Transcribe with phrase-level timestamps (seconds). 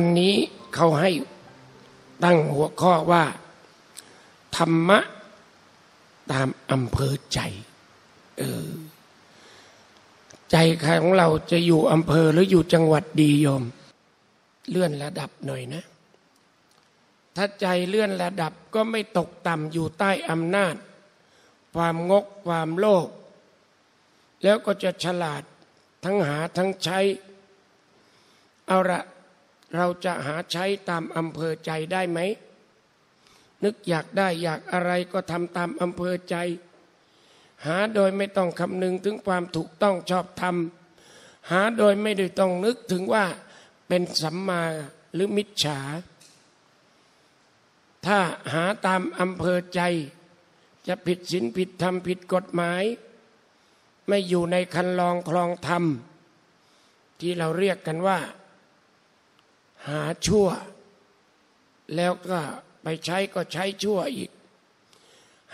[0.00, 0.36] วันนี้
[0.74, 1.10] เขาให้
[2.24, 3.24] ตั้งหัวข้อว่า
[4.56, 4.98] ธรรมะ
[6.32, 7.40] ตามอำเภอใจ
[8.38, 8.66] เออ
[10.50, 13.64] ใจของเราจะอยู่อำเภอหรืออยู่จังหวัดดีโยม
[14.70, 15.84] เลื่อนระดับหน่อยนะ
[17.36, 20.74] ถ้าใจเลื่อนระดับก็ไม่ตกต่ำอยู่ใต้อำนาจ
[21.74, 23.08] ความงกความโลภ
[24.42, 25.42] แล้วก็จะฉลาด
[26.04, 26.98] ทั้งหาทั้งใช้
[28.68, 29.00] เอาละ
[29.76, 32.20] เราจะหาใช้ตามอำเภอใจได้ไหม
[33.64, 36.36] นึกอยากได้อยากอะไรก็ทำตามอำเภอใจ
[37.66, 40.56] หาโดยไม่ต้องคำนึงถึงความถูกต้องชอบธรรม
[41.50, 43.24] หาโดยไม่ได้ต้องนึกถึงว่า
[43.88, 44.62] เป็นสัมมา
[45.14, 45.80] หรือมิจฉา
[48.06, 48.18] ถ้า
[48.54, 49.80] หาตามอำเภอใจ
[50.86, 52.84] จะผิดศีลผิดธรรมผิดกฎหมาย
[54.08, 55.84] ไม่อยู่ในคันลองคลองธรรม
[57.20, 58.18] ที่เราเรียกกันว่า
[59.88, 60.48] หาชั่ว
[61.96, 62.40] แล้วก็
[62.82, 64.30] ไปใช้ก็ใช้ชั่วอีก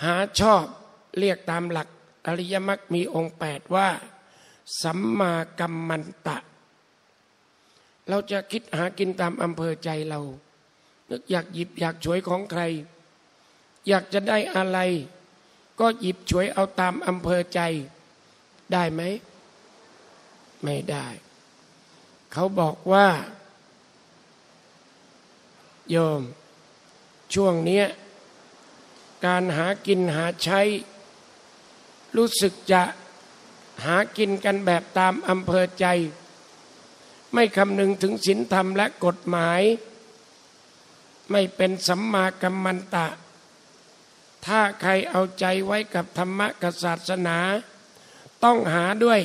[0.03, 0.65] หาชอบ
[1.19, 1.89] เรียกตามหลัก
[2.27, 3.89] อริยมรรคมีองค์แปดว่า
[4.83, 6.39] สัมมากัมมันตะ
[8.09, 10.21] เราจะคิดหากินตามอำเภอใจเรา
[11.11, 12.63] นึกอยากหยิบอยากช่วยของใคร
[13.89, 14.79] อยากจะได้อะไร
[15.81, 17.61] ก็หยิบช่วยเอาตามอำเภอใจ
[18.73, 19.03] ได้ไหม
[20.63, 21.07] ไม่ได้
[22.33, 23.07] เขาบอกว่า
[25.91, 26.23] โยม
[27.35, 27.83] ช่วงนี้
[29.27, 30.61] การหากินหาใช้
[32.17, 32.83] รู้สึกจะ
[33.85, 35.87] หากินกันแบบตามอำเภอใจ
[37.33, 39.63] ไม่คำนึงถึงศีลธรรมและกฎหมาย
[41.31, 43.07] ไม่เป็นสัมมากัมมันตะ
[44.47, 47.39] ถ้าใครเอาใจไว้กับธรรมะกับศาสนา
[48.45, 49.21] ต้องหาด้วย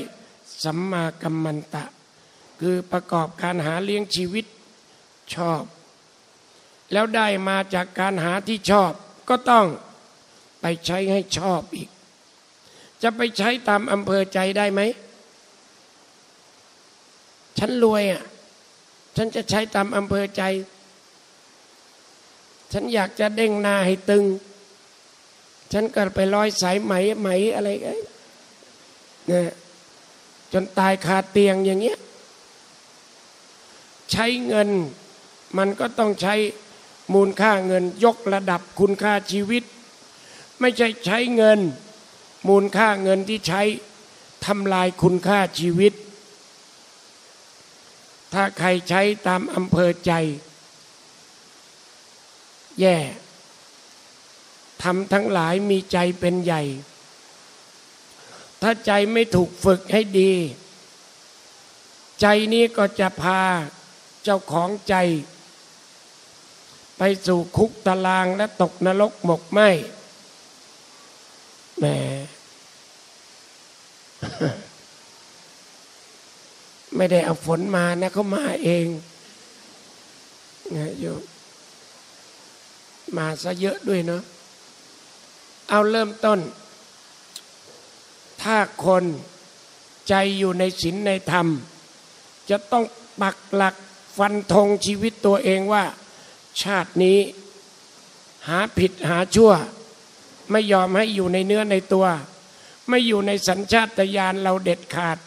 [0.63, 1.85] สัมมากัมมันตะ
[2.59, 4.45] คือประกอบการหาเลี้ยงชีวิต
[5.33, 5.63] ชอบ
[6.91, 8.91] แล้วได้มาจากการหาที่ชอบ
[9.29, 9.66] ก็ต้อง
[10.62, 11.90] ไปใช้ให้ชอบอีก
[13.03, 14.81] จะไปใช้ตามอำเภอใจได้ไหม
[17.57, 18.24] ฉันรวยอะ
[19.16, 20.44] ฉันจะใช้ตามอำเภอใจ
[22.72, 24.23] ฉันอยากจะเด้งหน้าให้ตึง
[25.73, 27.69] ฉันก็ไปร้อยสายไหมไหมอะไร
[29.28, 29.50] เนี่ย
[30.53, 31.97] จนตายคาเตียงอย่างเงี้ย
[34.12, 34.69] ใช้เงิน
[35.58, 36.35] มันก็ต้องใช้
[37.13, 39.63] มูลค่าเงินยกระดับคุณค่าชีวิต
[40.59, 41.59] ไม่ใช่ใช้เงิน
[42.47, 43.61] มูลค่าเงินที่ใช้
[44.45, 45.94] ทำลายคุณค่าชีวิต
[48.33, 50.11] ถ้าใครใช้ตามอำเภอใจ
[52.79, 52.97] แย่
[54.83, 56.61] ทำทั้งหลายมีใจเป็นใหญ่
[58.61, 60.31] ถ้าใจไม่ถูกฝึกให้ดี
[62.22, 63.41] ใจนี้ก็จะพา
[64.23, 64.95] เจ้าของใจ
[67.03, 69.59] ไปสู่คุกตารางและตกนรกหมกไหม
[71.79, 71.85] แหม
[76.95, 78.88] ไม่ได้เอาฝนมานะเขามาเอง
[80.75, 81.22] นะโยม
[83.17, 84.22] มาซะเยอะด้วยเนาะ
[85.69, 86.40] เอาเริ่มต้น
[88.41, 89.03] ถ้าคน
[90.09, 91.47] ใจอยู่ในศีลในธรรม
[92.49, 92.84] จะต้อง
[93.22, 93.75] ปักหลัก
[94.17, 95.85] ฟันธงชีวิตตัวเองว่า
[96.63, 97.19] ชาตินี้
[98.47, 99.51] หาผิดหาชั่ว
[100.51, 102.07] ไม่ยอมให้อยู่ในเนื้อในตัว
[102.89, 105.17] ไม่อยู่ในสัญชาตญาณเราเด็ดขาด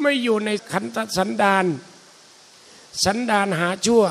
[0.00, 1.66] ไม่อยู่ในขันธสันดาน
[3.04, 4.04] สันดานหาชั่ว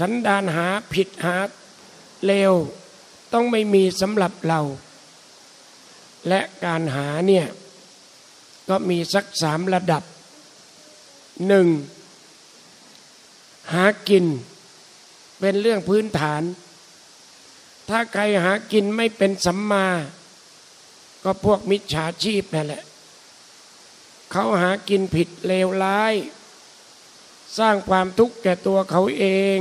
[0.00, 1.36] สันดานหาผิดหา
[2.26, 2.54] เลว
[3.32, 4.60] ต้องไม่มีสำหรับเรา
[6.28, 7.46] และการหาเนี่ย
[8.68, 10.02] ก็มีสักสามระดับ
[11.46, 11.66] หนึ่ง
[13.72, 14.24] หากิน
[15.40, 16.42] เป็นเรื่องพื้นฐาน
[17.88, 19.86] ถ้าใครหากินไม่เป็นสัมมา
[21.24, 22.82] ก็พวกมิจฉาชีพนั่นแหละ
[24.30, 26.14] เขาหากินผิดเลวร้าย
[27.58, 29.58] สร้างความทุกข์แก่ตัวเขาเอง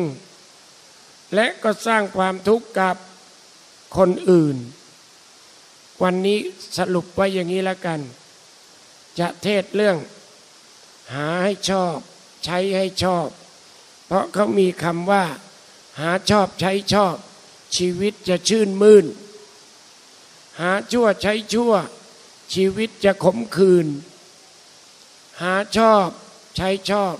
[1.35, 2.95] และก็สร้างความทุกข์กับ
[3.97, 4.57] คนอื่น
[6.03, 6.39] วันนี้
[6.77, 7.99] สรุปไว้อย่างนี้แล้วกัน
[9.19, 9.97] จะเทศเรื่อง
[11.13, 11.97] หาให้ชอบ
[12.43, 13.27] ใช้ให้ชอบ
[14.05, 15.23] เพราะเขามีคำว่า
[15.99, 17.17] หาชอบใช้ชอบ
[17.75, 19.05] ชีวิตจะชื่นมื่น
[20.61, 21.73] หาชั่วใช้ชั่ว
[22.53, 23.87] ชีวิตจะขมขื่น
[25.41, 26.09] หาชอบ
[26.55, 27.15] ใช้ชอบ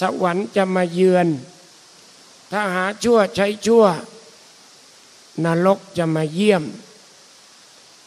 [0.00, 1.28] สวรรค์จะมาเยือน
[2.50, 3.84] ถ้าหาชั่วใช้ชั่ว
[5.44, 6.64] นรกจะมาเยี่ยม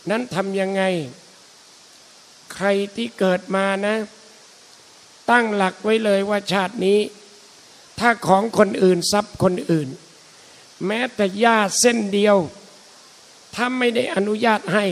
[0.09, 0.83] นั้นทำยังไง
[2.53, 3.95] ใครที่เกิดมานะ
[5.29, 6.99] ตั้งหลักไว้เลยว่าชาตินี้
[7.99, 9.89] ถ้าของคนอื่นทรัพย์คนอื่น
[10.85, 12.37] แม้แต่หญ้าเส้นเดียว
[13.55, 14.85] ถ้าไม่ได้อนุญาตให้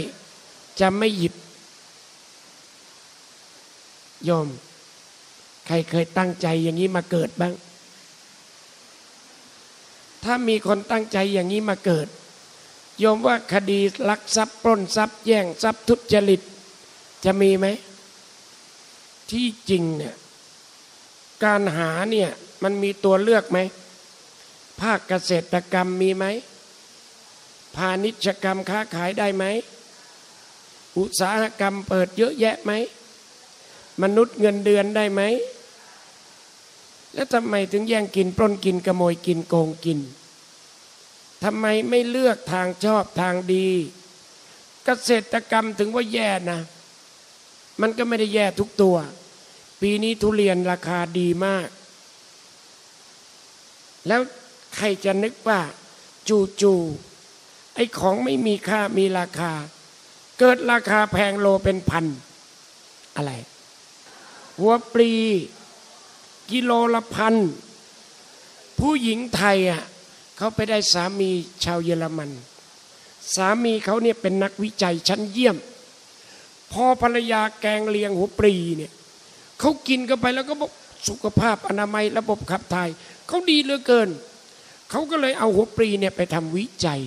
[0.79, 1.33] จะไม่หยิบ
[4.25, 4.47] โยม
[5.67, 7.53] ใครเคยตั้งใจอย่างนี้มาเกิดบ้าง
[10.23, 12.07] ถ้ามีคนตั้งใจอย่างนี้มาเกิด
[12.99, 13.79] โยมว่าคดี
[14.09, 16.41] ลักทรัพย์ปล้นทรัพย์แย่งทรัพย์ทุจริต
[17.25, 17.65] จะมีไหม
[19.31, 20.15] ที่จริงเนี่ย
[21.43, 22.29] การหาเนี่ย
[22.63, 23.59] มันมีตัวเลือกไหม
[24.81, 26.25] ภาคเกษตรกรรมมีไหม
[27.75, 29.45] พาณิชยกรรมค้าขายได้ไหม
[30.97, 32.71] อุตสาหกรรมเปิดเยอะแยะไหม
[34.03, 35.21] มนุษย์เงินเดือนได้ไหม
[37.13, 39.99] แล้วทำไมถึงแย่งกินปล้นกินขโมยกินโกงกิน
[41.43, 43.67] ทำไมไม่เลือกทางชอบทางดี
[44.85, 46.59] เกษตรกรรมถึงว่าแย่นะ
[47.81, 48.97] มันก็ไม่ได้แย่ทุกตัว
[49.81, 51.67] ปีนี้ทุเรียนราคาดีมาก
[54.07, 54.21] แล้ว
[54.75, 55.59] ใครจะนึกว่า
[56.29, 56.73] จูจู
[57.75, 59.51] ไอ้ของไม่มีค่ามีราคา
[60.39, 62.05] เกิดราคาแพงโลเป็นพัน
[63.15, 63.31] อะไร
[64.59, 65.11] หัวปลี
[66.51, 67.35] กิโลละพัน
[68.79, 69.83] ผู้หญิงไทยอะ
[70.37, 71.29] เขาไปได้สามี
[71.63, 72.31] ชาวเยอรมัน
[73.35, 75.57] สามีเขาเนี่ยเป็นนักวิจัยชั้นเยี่ยม
[76.71, 78.91] พอภรรยาแกงเลียงหัวปลีเนี่ย
[79.59, 80.71] เขากินกันไปแล้วก็บอก
[81.07, 82.89] สุขภาพอนามัยระบบขับถ่าย
[83.27, 84.09] เขาดีเหลือเกิน
[84.89, 87.01] เขาก็เลยเอาหัวปลีเนี่ยไปทำวิจัย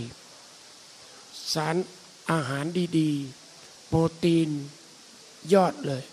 [1.54, 1.76] สาร
[2.30, 2.64] อาหาร
[2.98, 4.48] ดีๆ โปรตีน
[5.54, 6.04] ยอดเลย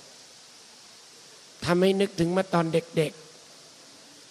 [1.66, 3.12] ทำให้นึกถึงมาตอนเด็ก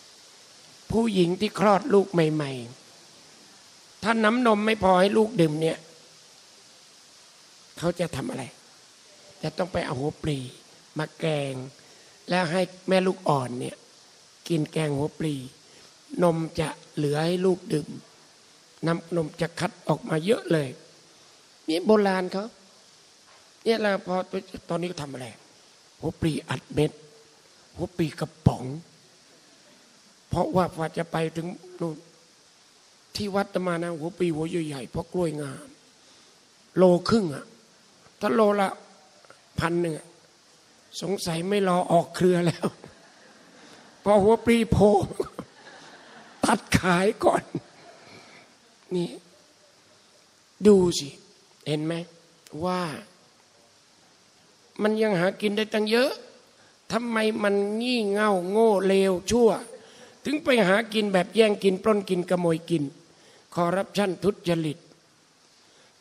[0.06, 2.52] ๆ ผู้หญิงที่คลอดลูกใหม่
[3.28, 5.78] ๆ ถ้าน้ำนมไม่พอให้ลูกดื่มเนี่ย
[7.78, 8.44] เขาจะทำอะไร
[9.42, 10.38] จะต้องไปเอาหัวปลี
[10.98, 11.54] มาแกง
[12.28, 13.76] แล้วให้แม่ลูกอ่อนเนี่ย
[14.48, 15.34] กินแกงหัวปลี
[16.22, 17.88] นมจะเหลือให้ลูกดื่ม
[18.86, 20.68] น้ำนมจะคัดออกมาเยอะเลย
[21.68, 22.46] นี่โบราณเขา
[23.64, 24.14] เนี่ยเราพอ
[24.68, 25.26] ตอนนี้ก็ทำอะไร
[26.00, 26.90] หัวปลีอัดเม็ด
[27.76, 28.64] หัวปีกระป๋อง
[30.28, 31.48] เพราะว่าพอจะไปถึง
[31.80, 31.94] นู่น
[33.16, 35.66] ที่วัดตมานะหัวปีหัวใหญ่ๆเพราะกล้วยงาม
[36.76, 37.44] โลครึ่งอะ
[38.20, 38.68] ถ้าโลละ
[39.58, 39.94] พันหนึ่ง
[41.02, 42.66] สงสัยไม่รอออกเครือแล้ว
[44.04, 44.76] พอหัวปลีโพ
[46.54, 47.42] ตัดขายก่อน
[48.94, 49.08] นี่
[50.66, 51.08] ดูสิ
[51.66, 51.94] เห็นไหม
[52.64, 52.82] ว่า
[54.82, 56.12] มันยังหากินได้ตั้งเยอะ
[56.92, 59.50] ทำไมมันงี่เง่าโง่เลวชั่ว
[60.24, 62.82] ถึงไปหากินแบบแย่งกิน ปล้นกินขโมยกิน
[63.54, 64.78] คอรัปชันทุจริต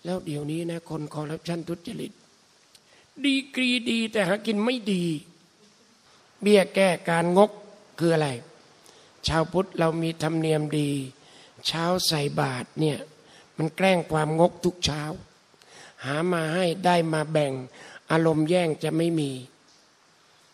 [0.03, 2.11] แล้วเดี๋ยวนี้นะ คนคอรัปชันทุจริต
[3.25, 5.03] ดีกรีดีแต่หากินไม่ดี
[6.41, 7.51] เบี้ยแก้การงก
[7.99, 8.29] คืออะไร
[9.27, 10.89] ชาวพุทธเรามีธรรมเนียมดี
[11.67, 12.97] เช้าใส่บาตรเนี่ย
[13.57, 15.01] มันแกล้งความงกทุกเช้า
[16.05, 17.53] หามาให้ได้มาแบ่ง
[18.11, 19.31] อารมณ์แย่งจะไม่มี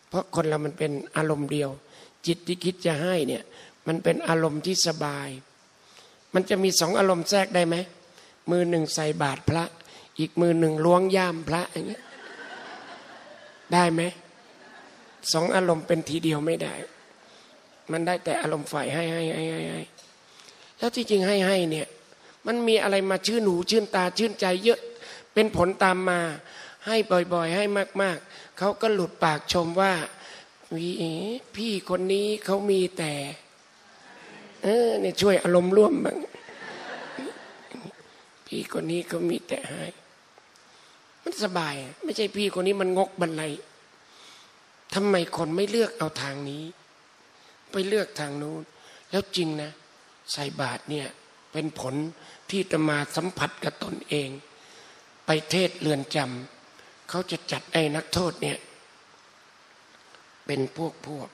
[0.07, 1.69] เพราะคนเรามันเป็นอารมณ์เดียว
[2.25, 3.43] จิตที่คิดจะให้เนี่ย
[3.87, 5.29] มันเป็นอารมณ์ที่สบาย
[6.33, 7.75] มันจะมีสองอารมณ์แทรกได้ไหม
[8.51, 9.63] มือหนึ่งใส่บาตรพระ
[10.19, 12.03] อีกมือหนึ่งล้วงย่ามพระอย่างเงี้ย
[13.73, 14.01] ได้ไหม
[15.33, 16.73] สองอารมณ์เป็นทีเดียวไม่ได้
[17.91, 19.81] มันได้แต่อารมณ์ฝ่ายให้ให้ให้ให้ให้
[20.77, 21.87] แล้วที่จริงให้ให้เนี่ย
[22.47, 24.79] มันมีอะไรมาชื่นหูชื่นตาชื่นใจเยอะ
[25.33, 26.19] เป็นผลตามมา
[26.85, 26.95] ให้
[27.33, 27.63] บ่อยๆ ให้
[28.01, 29.93] มาก ๆเขาก็หลุดปากชมว่า
[30.75, 30.89] วี
[31.55, 33.13] พี่คนนี้เขามีแต่
[34.63, 36.17] เออเนี่ยช่วยอารมณ์ร่วมบ้าง
[38.47, 39.83] พี่คนนี้เขามีแต่ให้
[41.23, 43.43] มันสบาย ไม่ใช่พี่คนนี้มันงกบันไล
[44.93, 46.63] ทำไมคนไม่เลือกเอาทางนี้
[47.71, 48.61] ไปเลือกทางนู้น
[49.11, 49.71] แล้วจริงนะ
[50.33, 51.07] ใส่บาทเนี่ย
[51.51, 51.95] เป็นผล
[52.49, 54.29] ที่จะมาสัมผัสกับตนเอง
[55.25, 58.57] ไปเทศเรือนจำเขาจะจัดไอ้นักโทษเนี่ย
[60.45, 61.29] เป็นพวกพวก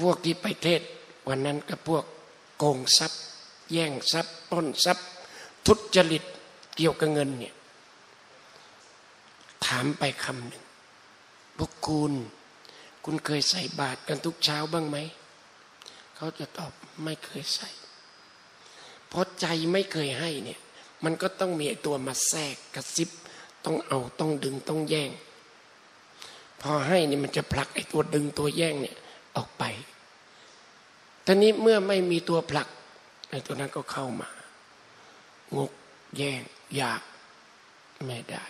[0.00, 0.82] พวกที่ไปเทศ
[1.28, 2.04] วันนั้นก็พวก
[2.58, 3.22] โกงทรัพย์
[3.72, 5.06] แย่งทรัพย์ปล้นทรัพย์
[5.66, 6.24] ทุจริต
[6.76, 7.54] เกี่ยวกับเงินเนี่ย
[9.66, 10.64] ถามไปคำหนึ่ง
[11.58, 12.12] พวกคุณ
[13.04, 14.96] คุณเคยใส่บาตรกันทุกเช้าบ้างไหม
[16.16, 16.72] เขาจะตอบ
[17.04, 17.68] ไม่เคยใส่
[19.08, 20.60] เพราะใจไม่เคยให้เนี่ย
[21.04, 23.10] มันก็ต้องมีตัวมาแทรกกระซิบ
[23.64, 25.10] ต้องเอาต้องดึงต้องแย่ง
[26.60, 28.96] พอให้นี่มันจะผลักไอ้ตัวดึงตัวแย่งเนี่ย
[29.36, 29.64] ออกไป
[31.26, 32.68] ทีนี้เมื่อไม่มีตัวผลัก
[33.30, 34.28] ไอ้ตัวนั้นก็เข้ามา
[35.56, 35.72] งก
[36.16, 36.42] แย่ง
[36.76, 37.02] อยาก
[38.06, 38.44] ไม่ได้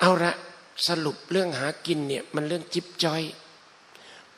[0.00, 0.32] เอาละ
[0.88, 3.22] สรุปเรื่องหากินเนี่ยมันเรื่องจิบจอย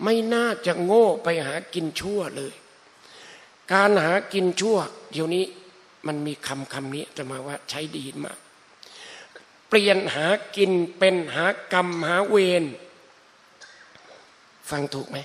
[0.02, 2.54] ไม่น่าจะโง่ไปหากินชั่วเลย
[3.72, 4.76] การหากินชั่ว
[5.12, 5.44] เดี๋ยวนี้
[6.06, 8.38] มันมีคำคำนี้จะมาว่าใช้ดีมาก
[9.68, 12.64] เปลี่ยนหากินเป็นหากรรมหาเวร
[14.70, 15.18] ฟังถูกไหม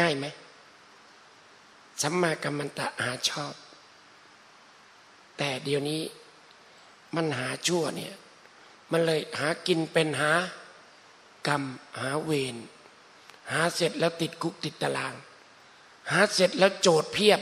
[0.00, 0.26] ง่ายไหม
[2.02, 3.54] สัมมากัมมันตะหาชอบ
[5.38, 6.02] แต่เดี๋ยวนี้
[7.14, 8.14] มันหาชั่วเนี่ย
[8.90, 10.32] มันเลยหากินเป็นหา
[11.46, 11.62] กรรม
[12.00, 12.56] หาเวร
[13.52, 15.14] หาเสร็จแล้วติดคุกติดตาราง
[16.10, 17.40] หาเสร็จแล้วโจทก์เพียบ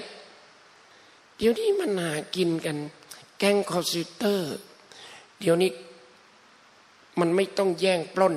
[1.37, 2.79] เดี๋ยวนี้มันหากินกัน
[3.39, 4.55] แก๊งคอลเซ็นเตอร์
[5.41, 5.71] เดี๋ยวนี้
[7.21, 8.35] มันไม่ต้องแย่งปล้น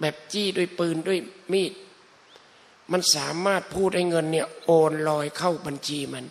[0.00, 1.18] แบบจี้ด้วยปืนด้วย
[1.52, 1.72] มีด
[2.92, 6.24] มันสามารถพูดให้เงินเนี่ยโอนลอยเข้าบัญชีมัน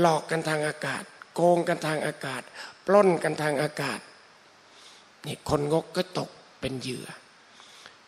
[0.00, 1.02] หลอกกันทางอากาศ
[1.34, 2.42] โกงกันทางอากาศ
[2.86, 4.00] ปล้นกันทางอากาศ
[5.26, 7.06] นี่คนงกก็ตกเป็นเหยื่อ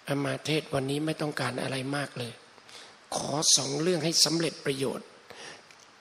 [0.09, 2.33] อามาเทศวันนี้ไม่ต้องการอะไรมากเลย
[3.17, 5.07] ขอสองเรื่องให้สำเร็จประโยชน์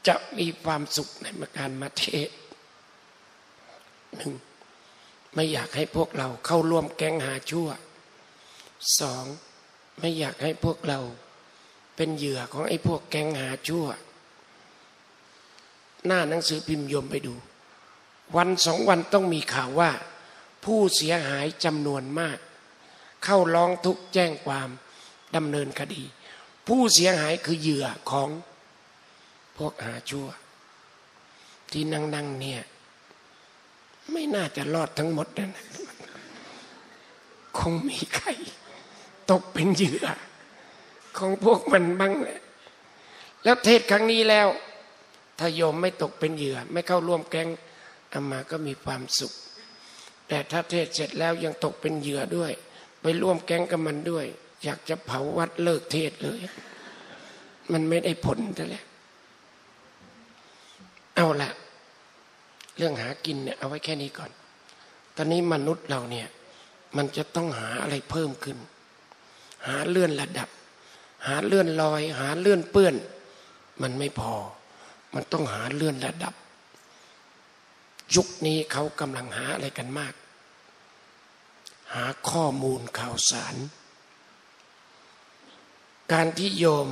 [0.07, 1.25] จะมีความสุขใน
[1.57, 2.29] การมาเทศ
[4.17, 4.33] หนึ่ง
[5.35, 7.69] ไม่อยากให้พวกเราเข้าร่วมแก๊งหาชั่ว
[8.99, 9.25] สอง
[9.99, 10.99] ไม่อยากให้พวกเรา
[11.95, 13.85] เป็นเหยื่อของไอ้พวกแก๊งหาชั่ว
[16.05, 17.35] หน้าหนังสือพิมพ์ยมไปดู
[18.37, 19.91] วันสองวันต้องมีข่าวว่า
[20.65, 22.37] ผู้เสียหายจำนวนมาก
[23.23, 24.69] เข้าร้องทุกข์แจ้งความ
[25.35, 26.03] ดำเนินคดี
[26.67, 28.29] ผู้เสียหายคือเหยื่อของ
[29.57, 30.27] พวกหาชั่ว
[31.71, 32.61] ที่นั่งนั่งเนี่ย
[34.11, 35.65] ไม่น่าจะรอดทั้งหมดนะ
[37.57, 38.29] คงมีใคร
[39.31, 40.05] ตกเป็นเหยื่อ
[41.17, 42.39] ของพวกมันบ้างแหละ
[43.43, 44.47] แล้วเทศครั้งนี้แล้ว
[45.39, 47.49] ถ้าโยมไม่ตกเป็นเหยื่อ ไม่เข้าร่วมแก๊ง
[48.13, 49.33] อามาก็มีความสุข
[50.33, 52.51] แต่ถ้าเทศเสร็จแล้วยังตกเป็นเหยื่อด้วย
[53.01, 54.25] ไปร่วมแก๊งกับมันด้วย
[54.63, 56.39] อยากจะเผาวัดเลิกเทศเลย
[57.71, 58.83] มันไม่ได้ผลแต่แหละ
[61.15, 61.51] เอาละ
[62.77, 64.31] เรื่องหากินเนี่ยเอาไว้แค่นี้ก่อน
[65.15, 66.27] ตอนนี้มนุษย์เราเนี่ย
[66.97, 68.57] มันจะต้องหาอะไรเพิ่มขึ้น
[69.67, 70.49] หาเลื่อนระดับ
[71.27, 72.95] หาเลื่อนลอย หาเลื่อนเปื้อน
[73.81, 74.33] มันไม่พอ
[75.13, 76.33] มันต้องหาเลื่อนระดับ
[78.15, 80.13] ยุคนี้เขากำลังหาอะไรกันมาก
[81.95, 83.55] หาข้อมูลข่าวสาร
[86.11, 86.89] การที่โยม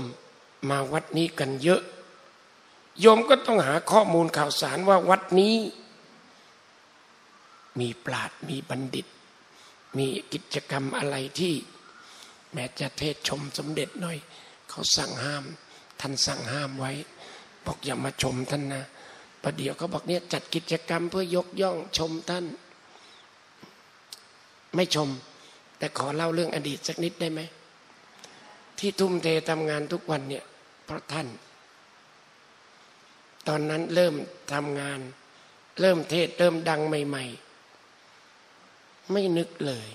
[0.69, 1.81] มาวัดนี้กันเยอะ
[2.99, 5.55] โยมก็ต้องหาข้อมูลข่าวสารว่าวัดนี้
[7.79, 9.07] มีปราดมีบัณฑิต
[9.97, 11.53] มีกิจกรรมอะไรที่
[12.53, 14.17] แม้จะเทศชมสมเด็จหน่อย
[14.69, 15.43] เขาสั่งห้าม
[15.99, 16.91] ท่านสั่งห้ามไว้
[17.65, 18.83] บอกอย่ามาชมท่านนะ
[19.43, 22.45] ประเดี๋ยวเขาบอกเนี่ยจัดกิจกรรมเพื่อยกย่องชมท่าน
[24.75, 25.09] ไม่ชม
[25.77, 27.41] แต่ขอเล่าเรื่องอดีตสักนิดได้ไหม
[28.79, 30.45] ที่ทุ่มเททำงานทุกวันเนี่ย
[30.85, 31.27] เพราะท่าน
[33.47, 34.15] ตอนนั้นเริ่ม
[34.53, 34.99] ทำงาน
[35.81, 37.25] เริ่มเทศเริ่มดังใหม่
[38.03, 39.89] ๆ ไม่นึกเลย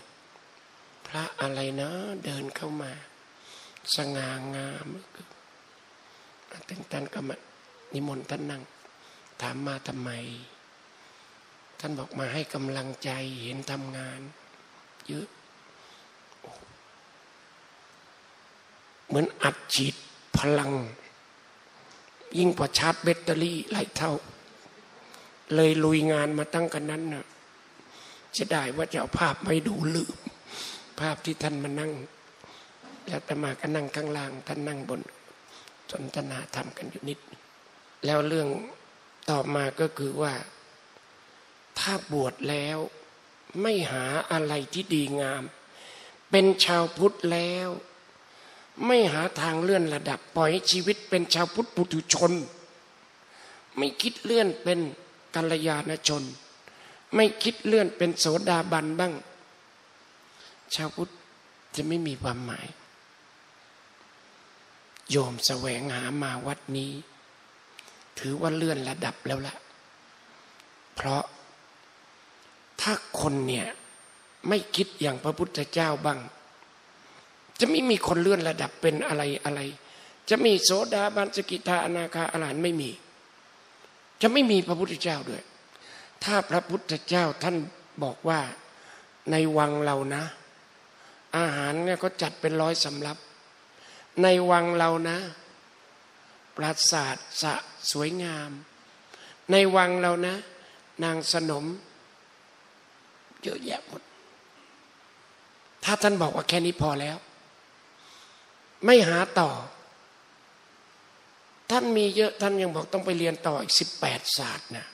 [1.06, 1.90] พระอะไรนะ
[2.24, 2.92] เดินเข้ามา
[3.96, 4.88] สง่างาม
[6.68, 7.36] ตึงท่านก็มา
[7.94, 8.62] นิมนต์ท่านนั่ง
[9.40, 10.10] ถามมาทำไม
[11.80, 13.10] ท่านบอกมาให้กำลังใจ
[13.42, 14.20] เห็นทำงาน
[15.08, 15.26] เยอะ
[19.06, 19.94] เหมือนอัดฉีด
[20.38, 20.72] พลัง
[22.38, 24.12] ยิ่งกว่าชาร์จแบตเตอรี่หลายเท่า
[25.54, 27.24] เลยลุยงานมาตั้งกันนั้นนะ
[28.36, 30.14] จะได้ว่าจะเอาภาพไม่ดูลืม
[31.00, 31.92] ภาพที่ท่านมานั่ง
[33.08, 35.00] แล้วตมาก็นั่งข้างล่าง ท่านนั่งบน
[35.90, 37.18] สนทนาธรรมกันอยู่นิด
[38.04, 38.48] แล้วเรื่อง
[39.30, 40.34] ต่อมาก็คือว่า
[41.78, 42.78] ถ้าบวชแล้ว
[43.60, 45.42] ไม่หาอะไรที่ดีงาม
[46.30, 47.68] เป็นชาวพุทธแล้ว
[48.86, 52.32] ไม่หาทางเลื่อนระดับปล่อยชีวิตเป็นชาวพุทธปุถุชน
[53.76, 54.78] ไม่คิดเลื่อนเป็น
[55.34, 56.22] กัลยาณชน
[57.14, 59.12] ไม่คิดเลื่อนเป็นโสดาบันบ้าง
[60.74, 61.12] ชาวพุทธ
[61.74, 62.66] จะไม่มีความหมาย
[65.10, 66.92] โยมแสวงหามาวัดนี้
[68.18, 69.56] ถือว่าเลื่อนระดับแล้วล่ะ
[70.94, 71.22] เพราะ
[72.84, 73.66] ถ้าคนเนี่ย
[74.48, 76.18] ไม่คิดอย่างพระพุทธเจ้าบ้าง
[77.60, 79.60] จะไม่มีคนเลื่อนระดับเป็นอะไรอะไร
[80.30, 82.90] จะมีโสดาบันสกิทาอนาคาอรหันไม่มี
[84.22, 85.42] จะไม่มีพระพุทธเจ้าด้วย
[86.24, 87.56] ถ้าพระพุทธเจ้าท่าน
[88.02, 88.40] บอกว่า
[89.30, 90.24] ในวังเรานะ
[91.36, 93.18] อาหารเนี่ยก็จัดเป็นร้อยสำรับ
[94.22, 95.18] ในวังเรานะ
[96.56, 97.54] ปราสาทสะ
[97.92, 98.50] สวยงาม
[99.50, 100.34] ในวังเรานะ
[101.04, 101.64] นางสนม
[103.44, 104.02] เยอะแยะหมด
[105.84, 107.16] ถ้าท่านบอกว่าแค่นี้พอแล้ว
[108.84, 109.50] ไม่หาต่อ
[111.70, 114.86] ท่านมีเยอะท่านยังบอกต้องไปเรียนต่ออีกสิบแปดศาสตร์นะ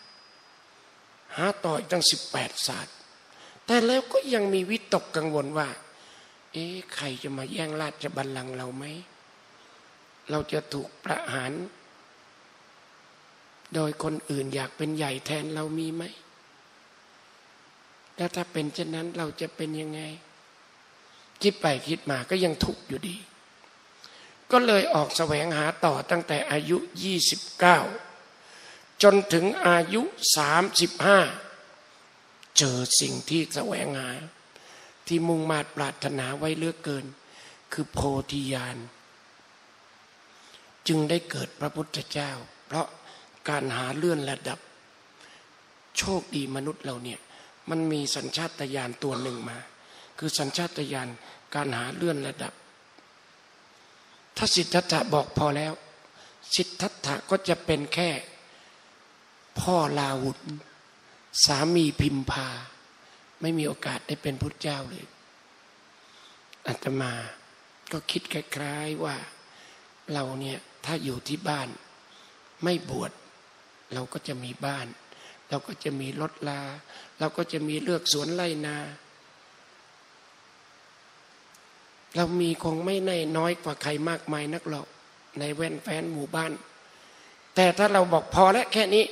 [1.36, 2.94] หาต่ออีกตั้งสิบแปดศาสตร์
[3.66, 5.68] แต่แล้วก็ยังมีวิตกกังวลว่า
[6.52, 8.84] เอ๊ะใครจะมาแย่งราชบัลลังก์เราไหม
[10.30, 11.52] เราจะถูกประหาร
[13.74, 16.02] โดยคนอื่นอยากเป็นใหญ่แทนเรามีไหม
[18.20, 20.00] แล้วถ้าเป็นเช่นนั้นเราจะเป็นยังไง
[21.42, 23.16] คิดไปคิดมาก็ยังทุกข์อยู่ดี
[24.50, 26.76] ก็เลยออกแสวงหาต่อตั้งแต่อายุ
[27.90, 30.02] 29 จนถึงอายุ
[31.50, 34.10] 35 เจอสิ่งที่แสวงหา
[35.06, 37.04] ที่มุ่งมาตปรารถนาไว้เลือกเกิน
[37.72, 37.98] คือโพ
[38.30, 38.76] ธิญาณ
[40.88, 42.30] จึงได้เกิดพระพุทธเจ้า
[42.66, 42.86] เพราะ
[43.48, 44.58] การหาเลื่อนระดับ
[45.98, 47.20] โชคดีมนุษย์เราเนี่ย
[47.70, 49.58] มันมีสัญชาตญาณตัวหนึ่งมา
[50.18, 51.08] คือสัญชาตญาณ
[51.54, 52.52] การหาเลื่อนระดับ
[54.36, 55.72] ถ้าสิทธัตถะบอกพอแล้ว
[56.54, 58.10] สิทธัตถะก็จะเป็นแค่
[59.60, 60.40] พ่อลาหุน
[61.44, 62.48] สามีพิมพา
[63.40, 65.06] ไม่มีโอกาสได้เป็นพุทธเจ้าเลย
[66.66, 67.12] อาตมา
[67.92, 69.16] ก็คิดคล้ายๆว่า
[70.12, 71.68] เราเนี่ยถ้าอยู่ที่บ้าน
[72.64, 73.12] ไม่บวช
[73.92, 74.86] เราก็จะมีบ้าน
[75.50, 76.60] เราก็จะมีรถลา
[77.18, 78.76] เราก็จะมีเลือกสวนไร่นา
[82.16, 84.86] เรามีคงไม่ในน้อยกว่าใครมากมายนักหรอก
[85.38, 86.52] ในแว่นแฟนหมู่บ้าน
[87.54, 89.04] แต่ถ้าเราบอกพอแล้วแค่นี้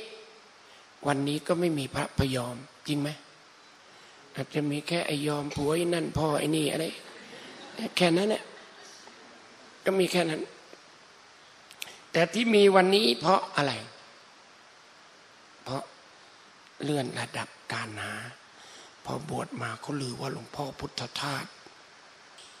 [1.07, 2.55] วันนี้ก็ไม่มีพระพยอม
[2.87, 3.09] จริงไหม
[4.35, 6.85] อาจจะมีแค่ไอยอมผัวไอ้นั่นพ่อไอ้นี่อะไร
[7.97, 8.43] แค่นั้นแหละ
[9.85, 10.41] ก็มีแค่นั้น
[12.11, 13.73] แต่ที่มีวันนี้เพราะอะไร
[15.63, 15.83] เพราะ
[16.83, 18.13] เลื่อนระดับการหา
[19.05, 21.45] พอบวชมาเขาลือว่าหลวงพ่อพุทธทาส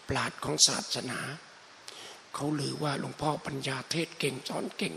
[0.07, 1.19] ปราดของศาสนา
[2.35, 4.93] เขาลือว่าหลวงพ่อปัญญาเทศเก่งสอนเก่ง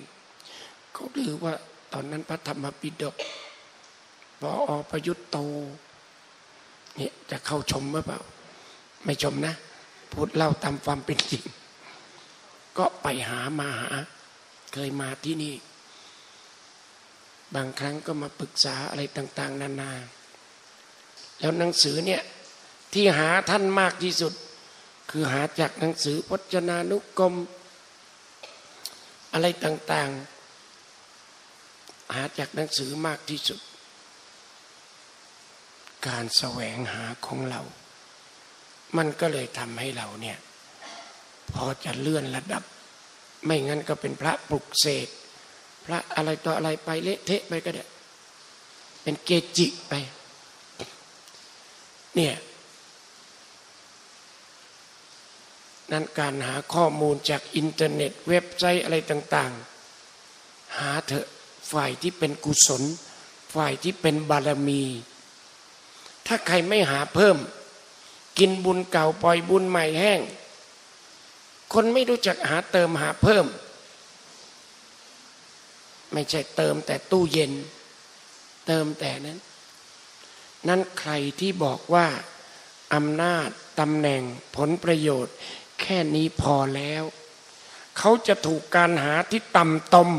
[0.92, 1.52] เขาลือว่า
[1.92, 3.16] ตอนนั้นพระธรรมปิฎก
[4.40, 5.38] ปออประยุทธ์โต
[6.96, 8.20] เนี่ยจะเข้าชมหรือเปล่า
[9.04, 9.54] ไม่ชมนะ
[10.12, 11.44] พูดเล่าตามความเป็นจริง
[12.78, 13.90] ก็ไปหามาหา
[14.72, 15.54] เคยมาที่นี่
[17.54, 19.92] บางครั้งก็มาปรึกษาอะไรต่างๆ นานา
[21.38, 22.22] แล้วหนังสือเนี่ย
[22.92, 24.32] ที่หาท่านมากที่สุด
[25.10, 27.34] คือหาจากหนังสือพจนานุกรม
[29.32, 33.60] อะไรต่างๆ หาจากหนังสือมากที่สุด
[36.06, 37.60] การแสวงหาของเรา
[38.96, 40.38] มันก็เลยทำให้เราเนี่ย
[41.54, 42.62] พอจะเลื่อนระดับ
[43.44, 45.08] ไม่งั้นก็เป็นพระปลุกเสก
[45.84, 47.84] พระอะไรต่ออะไรไปเละเทะไปก็ได้
[49.02, 49.92] เป็นเกจิไป
[52.14, 52.34] เนี่ย
[55.92, 59.52] นั้นการหาข้อมูลจากอินเทอร์เน็ต เว็บไซต์อะไรต่าง
[60.16, 61.26] ๆ หาเถอะ
[61.72, 62.82] ฝ่ายที่เป็นกุศล
[63.54, 64.82] ฝ่ายที่เป็นบารมี
[66.26, 67.36] ถ้าใครไม่หาเพิ่ม
[68.38, 70.20] กินบุญเก่าปล่อยบุญใหม่แห้ง
[71.72, 73.46] คนไม่รู้จักหาเติมหาเพิ่ม
[76.12, 77.52] ไม่ใช่เติมแต่ตู้เย็น
[78.66, 79.38] เติมแต่นั้น
[80.68, 82.06] นั้นใครที่บอกว่า
[82.94, 83.48] อำนาจ
[83.80, 84.22] ตำแหน่ง
[84.56, 85.34] ผลประโยชน์
[85.80, 87.02] แค่นี้พอแล้ว
[87.98, 90.10] เขาจะถูกการหาที่ต่ำตม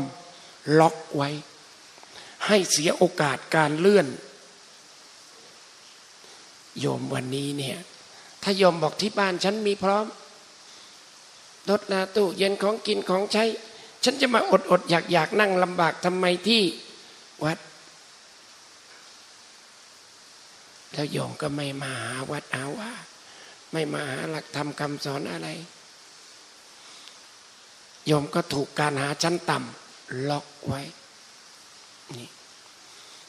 [0.80, 1.30] ล็อกไว้
[2.46, 4.06] ให้เสียโอกาสการเลื่อน
[6.80, 7.78] โยมวันนี้เนี่ย
[8.42, 10.06] ถ้าโยมบอกที่บ้านฉันมีพร้อม
[11.70, 13.44] รถนาตู้เย็นของกินของใช้
[14.04, 16.62] ฉันจะมาอดอดอยากอยากนั่งลำบากทำไมที่
[17.44, 17.58] วัด
[20.92, 22.92] แล้วโยมก็ไม่มาหาวัดหาว่า
[23.72, 25.48] ไม่มาหาหลักธรรมคำสอนอะไร
[28.06, 30.82] โยมก็ถูกการหาชั้นต่ำล็อกไว้
[32.18, 32.28] นี่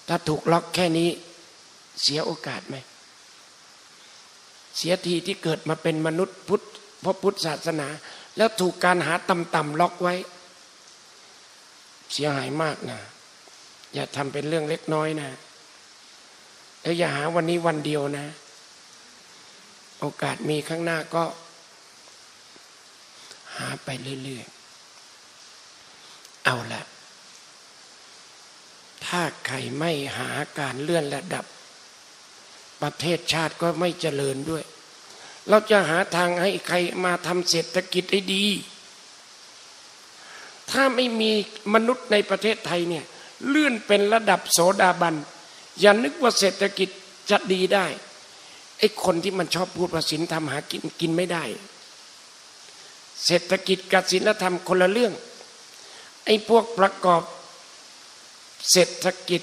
[0.07, 1.09] ถ้าถูกล็อกแค่นี้
[2.01, 2.75] เสียโอกาสไหม
[4.77, 6.65] เสียทีที่เกิดมาเป็นมนุษย์พุทธ
[7.03, 7.87] พระพุทธศาสนา
[8.37, 10.15] แล้วถูกการหาต่ำๆล็อกไว้
[12.13, 12.99] เสียหายมากนะ
[13.93, 15.29] อย่าทำเป็นเรื่องเล็กน้อยนะ
[16.81, 18.25] แล้วอย่าหาวันนี้วันเดียวนะ
[19.99, 21.23] โอกาสมีข้างหน้าก็
[23.57, 23.89] หาไป
[24.23, 26.83] เรื่อยๆ เอาละ
[29.05, 31.45] ถ้าใครไม่หาการเลื่อนระดับ
[32.81, 34.63] ประเทศชาติก็ไม่เจริญด้วย
[35.49, 38.45] เราจะหาทางให้ใครมาทำเศรษฐกิจให้ดี
[40.71, 41.31] ถ้าไม่มี
[41.73, 43.05] มนุษย์ในประเทศไทยเนี่ย
[43.47, 45.15] เลื่อนเป็นระดับโสดาบัน
[45.79, 46.89] อย่านึกว่าเศรษฐกิจ
[47.29, 47.85] จะดีได้
[48.79, 51.43] ไอ้คนที่มันชอบพูดว่าศีลธรรมหากินกินไม่ได้
[53.25, 55.13] เศรษฐกิจกับศีลธรรมคนละเรื่อง
[56.25, 57.23] ไอ้พวกประกอบ
[58.71, 59.41] เศรษฐกิจ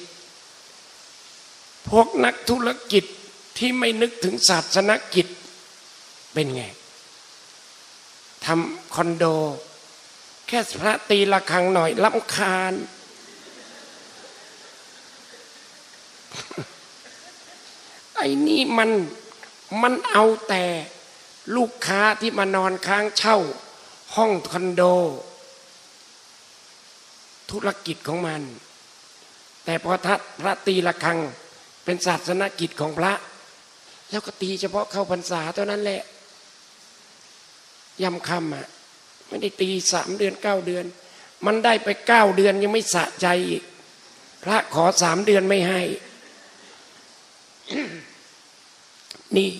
[1.88, 3.04] พวกนักธุรกิจ
[3.58, 5.26] ที่ไม่นึกถึงศาสนกิจ
[6.32, 6.64] เป็นไง
[8.44, 9.24] ทำคอนโด
[10.52, 12.72] ค่พระตีละครังหน่อยลำคาญ
[18.16, 18.90] ไอ้นี่มัน
[19.82, 20.64] มันเอาแต่
[21.56, 23.38] ลูกค้าที่มานอนค้างเช่า
[24.14, 24.82] ห้องคอนโด
[27.50, 28.42] ธุรกิจของมัน
[29.64, 31.18] แต่พอทัดพระตีละครัง
[31.84, 33.12] เป็นศาสนกิจของพระ
[34.10, 36.02] แล้วก็ตีเฉพาะเข้าพรรษาเท่านั้นแหละ
[38.02, 38.66] ยำคำอะ
[39.32, 40.84] ไม่ได้ตีสามเดือนเก้าเดือน
[41.46, 43.62] มันได้ไปเก้าเดือนยังไม่สะใจอีก
[44.42, 45.82] พระขอสามเดือนไม่ให้
[49.36, 49.50] นี่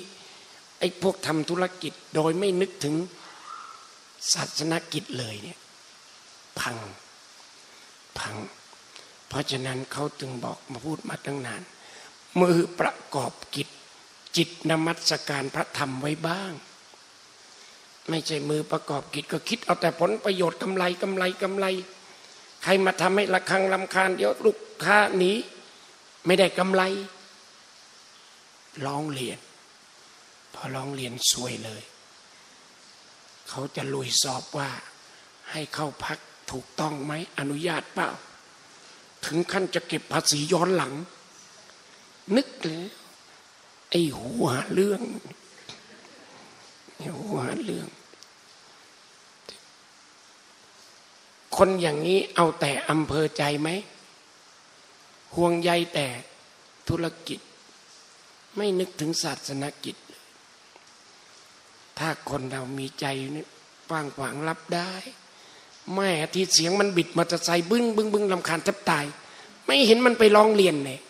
[0.79, 2.95] ไอ้พวกทำธุรกิจโดยไม่นึกถึง
[4.33, 5.59] ศาสนกิจเลยเนี่ย
[6.61, 6.77] พัง
[8.19, 8.37] พัง
[9.29, 11.63] เพราะฉะนั้นเขาจึงบอกมาพูดมาตั้งนาน
[12.41, 13.69] มือประกอบกิจ
[14.37, 16.53] จิตนมัสการพระธรรมไว้บ้าง
[18.11, 21.67] ไม่ใช่มือประกอบกิจก็คิดเอาแต่ผลประโยชน์กำไรกำไรกำไร
[22.63, 25.33] ใครมาทำให้ระคังลำคาญเดี๋ยวลูกค้าหนี
[26.27, 26.83] ไม่ได้กำไร
[28.87, 29.39] ร้องเรียน
[30.55, 31.83] พอร้องเรียนสวยเลย
[33.49, 34.71] เขาจะลุยสอบว่า
[35.51, 36.19] ให้เข้าพัก
[36.51, 38.09] ถูกต้องไหมอนุญาตเปล่า
[39.25, 40.93] ถึงขั้นจะเก็บภาษีย้อนหลัง
[42.37, 42.85] นึกเลย
[43.91, 45.03] ไอ้หูหาเรื่อง
[47.03, 47.89] อ้หูหาเรื่อง
[51.57, 53.69] คนอย่างนี้เอาแต่อำเภอใจไหม
[55.35, 56.07] ห่วงใยแต่
[56.89, 57.41] ธุรกิจ
[58.57, 59.97] ไม่นึกถึงศาสนกิจ
[61.99, 63.45] ถ้าคนเรามีใจนี่
[63.91, 64.93] ว่างขวางรับได้
[65.95, 69.05] แม่ที่เสียงมันบิดมอเตอร์ไซค์บึ้งบึ้งบึ้งลำคาญแทบตาย
[69.67, 71.01] ไม่เห็นมันไปร้องเรียนเลย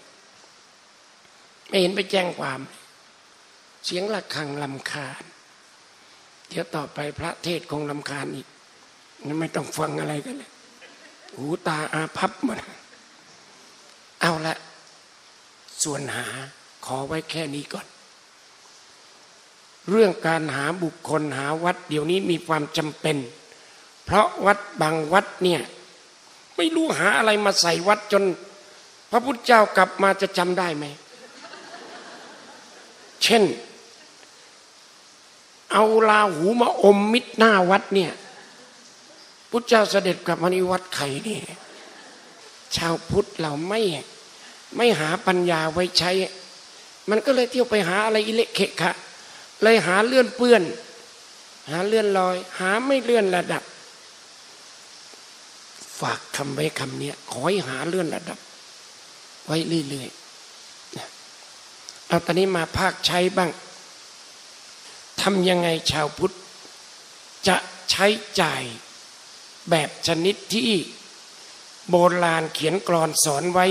[1.69, 2.61] ไม่เห็นไปแจ้งความ
[3.85, 5.23] เสียงะระฆังลำคาญ
[6.53, 8.47] เดี๋ยวต่อไปพระเทศคงลำคาญอีก
[9.41, 10.51] ไม่ต้องฟังอะไรกันเลย
[11.37, 12.59] หูตาอาพับหมด
[14.21, 14.57] เอาละ
[15.83, 16.27] ส่วนหา
[16.85, 17.87] ขอไว้แค่นี้ก่อน
[19.91, 23.17] เรื่องการหาบุคคลหาวัด เดี๋ยวนี้มีความจำเป็น
[24.05, 25.61] เพราะวัดบางวัดเนี่ย
[26.57, 28.25] ไม่รู้หาอะไรมาใส่วัดจน
[29.11, 30.85] พระพุทธเจ้ากลับมาจะจำได้ไหม
[33.23, 33.43] เช่น
[35.73, 38.13] เอาลาหูมาอมมิดหน้าวัดเนี่ย
[39.51, 41.39] พุทธเจ้าเสด็จกลับมาที่วัดไข่นี่
[42.77, 43.81] ชาวพุทธเราไม่
[44.77, 46.11] ไม่หาปัญญาไว้ใช้
[47.11, 48.93] มันก็เลยเที่ยวไปหาอะไรอิเละเขะขะ
[49.63, 50.63] เลยหาเลื่อนเปื้อน
[51.71, 53.63] หาเลื่อนลอย หาไม่เลื่อนระดับ
[56.01, 58.39] ฝากคำไว้คำนี้ขอให้หาเลื่อนระดับ
[59.47, 59.57] ไว้
[59.89, 63.51] เรื่อยๆเอาตอนนี้มาภาคใช้บ้าง
[65.23, 66.35] ทำยังไงชาวพุทธ
[67.49, 67.57] จะ
[67.91, 68.07] ใช้
[68.41, 68.63] จ่าย
[69.71, 70.73] แบบชนิดที่
[71.91, 73.67] โบราณเขียนกรอนสอนไว้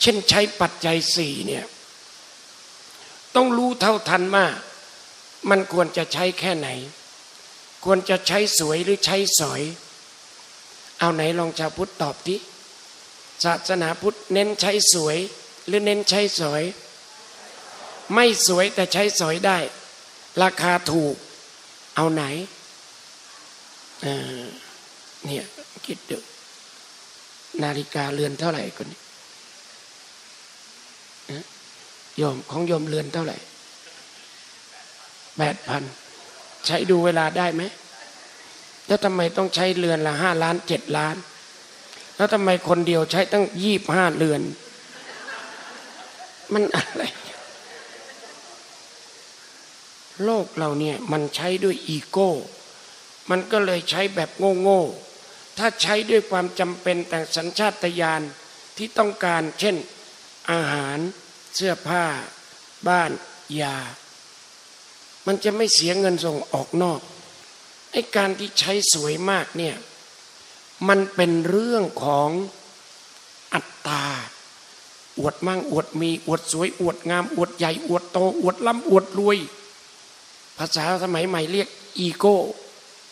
[0.00, 1.64] เช่นใช้ปัจจัยสี่เนี่ย
[3.34, 4.46] ต้องรู้เท่าทันว่า
[5.50, 6.68] มันควรจะใช้แค่ไหน
[7.84, 9.62] ควรจะใช้สวยหรือใช้สอย
[10.98, 12.38] เอาไหนลองชาวพุทธตอบที่
[13.44, 15.16] ศาสนาพุทธเน้นใช้สวย
[15.66, 16.62] หรือเน้นใช้สอย
[18.14, 19.58] ไม่สวยแต่ใช้สอยได้
[20.42, 21.14] ราคาถูก
[21.96, 22.24] เอาไหน
[25.26, 25.44] เนี่ย
[25.86, 26.18] คิดดู
[27.62, 29.00] นาฬิกาเรือนเท่าไหร่คนนี้
[32.20, 33.36] ยอมของยอมเรือนเท่าไหร่
[35.38, 35.82] แปดพัน
[36.66, 37.62] ใช้ดูเวลาได้ไหม
[38.86, 41.16] แล้วทำไมต้องใช้เรือนละห้าล้านเจ็ดล้าน
[42.16, 44.40] แล้วทำไมคนเดียวใช้ตั้งยี่บห้าเรือน
[46.52, 47.02] มันอะไร
[50.24, 52.30] โลกเราเนี่ยมันใช้ด้วยอีโก้
[53.30, 54.30] มันก็เลยใช้แบบ
[54.62, 58.22] โง่ๆ ถ้าใช้ด้วยความจำเป็นแต่สัญชาตญาณ
[58.76, 59.76] ที่ต้องการเช่น
[60.50, 60.98] อาหาร
[61.54, 62.04] เสื้อผ้า
[62.88, 63.10] บ้าน
[63.60, 63.76] ยา
[65.26, 67.00] มันจะไม่เสียเงินส่งออกนอก
[67.92, 69.76] ไอ้การที่ใช้สวยมากเนี่ย
[70.88, 72.30] มันเป็นเรื่องของ
[73.54, 74.04] อัตตา
[75.18, 79.38] อวดมั่งอวดมีอวดสวยอวดงามอวดใหญ่อวดโตอวดล้ำอวดรวย
[80.58, 82.36] ภาษาสมัยใหม่เรียกอีโก้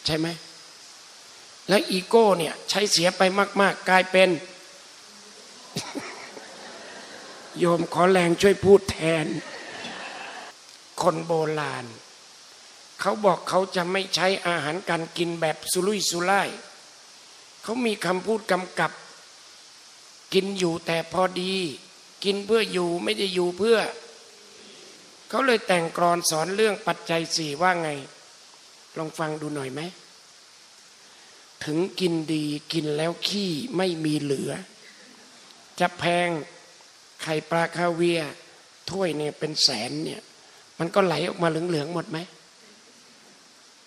[0.06, 0.28] ใช่ไหม
[1.68, 3.22] แล้วอีโก้เนี่ยใช้เสียไป
[3.60, 4.28] มาก ๆ กลายเป็น
[7.58, 9.26] โยมขอแรงช่วยพูดแทน
[11.02, 11.86] คนโบราณ
[13.00, 16.50] เขาบอกเขาจะไม่ใช้อาหารการกินแบบสุรุ่ยสุร่าย
[17.62, 18.92] เขามีคำพูดกำกับ
[20.32, 21.54] กินอยู่แต่พอดี
[22.24, 23.78] กินเพื่ออยู่ไม่ได้อยู่เพื่อ
[25.34, 27.90] เขาเลยแต่งกรอนสอนเรื่องปัจจัยสี่ว่าไง
[28.98, 29.80] ลองฟังดูหน่อยไหม
[31.64, 34.50] ถึงกินดีกินแล้วขี้ไม่มีเหลือ
[35.80, 36.28] จะแพง
[37.22, 38.20] ไข่ปลาคาเวีย
[38.90, 40.20] ถ้วยเนี่ยเป็นแสนเนี่ย
[40.78, 42.18] มันก็ไหลออกมาเหลืองๆหมดไหม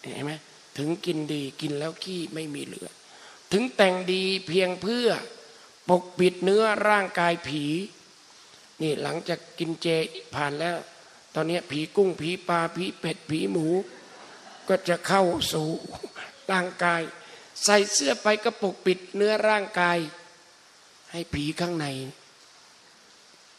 [0.01, 0.33] เห็นไหม
[0.77, 2.87] ถึงกินดีกินแล้วขี้ไม่มีเหลือ
[3.51, 5.07] ถึงแต่งดีเพียงเพื่อ
[5.89, 7.63] ปกปิดเนื้อร่างกายผี
[8.81, 9.87] นี่หลังจากกินเจ
[10.35, 10.77] ผ่านแล้ว
[11.39, 13.67] ตอนนี้ผีกุ้งผีปลาผีเป็ดผีหมู
[14.67, 15.23] ก็จะเข้า
[15.53, 15.69] สู่
[16.51, 17.01] ร่างกาย
[17.63, 19.97] ใส่เสื้อไปก็ปกปิดเนื้อร่างกาย
[21.11, 21.85] ให้ผีข้างใน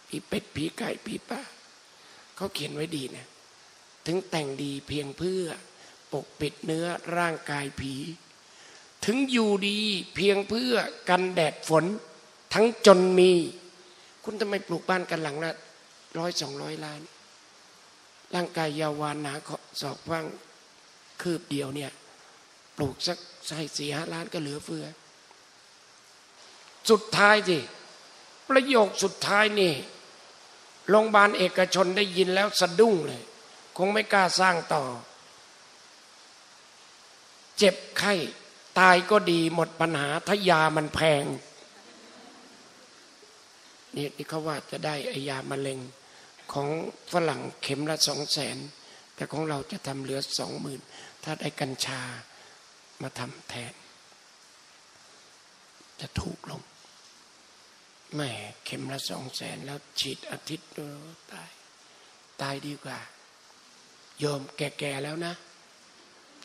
[0.09, 1.41] ผีเป็ดผีไก่ผีปลา
[2.37, 3.27] เขาเขียนไว้ดีนะ
[4.07, 5.45] ถึงแต่งดีเพียงเพื่อ
[6.13, 6.87] ปกปิดเนื้อ
[7.17, 7.95] ร่างกายผี
[9.05, 9.81] ถึงอยู่ดี
[10.15, 10.75] เพียงเพื่อ
[11.09, 11.85] กันแดดฝน
[12.55, 13.33] ทั้งจนมี
[14.25, 15.53] คุณทำไมปลูกบ้านกันหลังละ
[16.19, 17.03] ร้อยสองร้อยล้าน
[18.35, 19.35] ร่างกายยาววานหนา
[19.81, 20.27] สอกว่าง
[21.23, 21.91] คืบเดียวเนี่ย
[22.77, 24.87] ปลูกสักใส่สี่ห้าล้านก็เหลือเฟือ
[26.91, 27.59] สุดท้ายสิ
[28.49, 29.75] ประโยคสุดท้ายนี่
[30.91, 33.23] โรงพยาบาลเอกชนได้ยินแล้วสะดุ้งเลย
[33.77, 34.85] คงไม่กล้าสร้างต่อ
[37.59, 38.15] เจ็บไข้
[38.79, 41.25] ตายก็ดีหมดปัญหาถ้ายามันแพง
[43.97, 45.79] นี่ที่เขาว่าจะได้ไอยามะเร็ง
[46.53, 46.69] ของ
[47.13, 48.57] ฝรั่งเข็มละสองแสน
[49.15, 50.81] แต่ของเราจะทำเหลือสองหมื่น
[51.25, 52.01] ถ้าได้กัญชา
[53.03, 53.75] มาทำแทน
[56.01, 56.63] จะถูกลง
[58.17, 58.31] แม่
[58.65, 60.69] เข็มละสองแสนแล้วฉีดอาทิตย์
[61.33, 61.51] ตาย
[62.43, 62.99] ตายดีกว่า
[64.19, 65.35] โยมแก่ๆแล้วนะ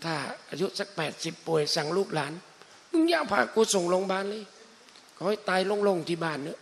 [0.04, 0.13] ถ้า
[0.50, 2.34] อายุสักแปดสิบป่วยสั่งลูกหลาน
[2.92, 4.44] มึงอย่าพากูส่งโรงพยาบาลเลย
[5.18, 6.60] ขอให้ตายโล่งๆที่บ้านเนอะ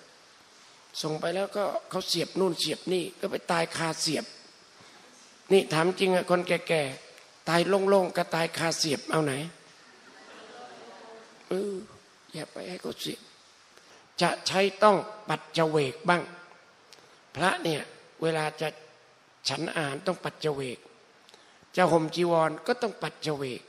[1.01, 4.25] ส่งไปแล้วก็เขาเสียบนู่นเสียบนี่ก็ไปตายคาเสียบ
[5.51, 9.34] นี่ถามจริงอะคนแก่ๆตายโล่งๆก็ตายคาเสียบเอาไหน
[11.49, 11.73] เออ
[12.34, 13.19] อย่าไปให้เขาเสียบ
[14.21, 14.97] จะใช้ต้อง
[15.30, 16.21] ปัดเจเวกบ้าง
[17.36, 17.82] พระเนี่ย
[18.21, 18.67] เวลาจะ
[19.49, 20.80] ฉันอาหารต้องปัดเจเวก
[21.75, 23.62] จะห่มจีวรก็ต้องปัดเจเวก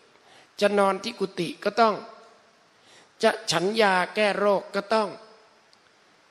[0.61, 1.95] จะนอนที่กุฏิก็ต้อง
[3.23, 5.09] จะฉันยาแก้โรคก็ต้อง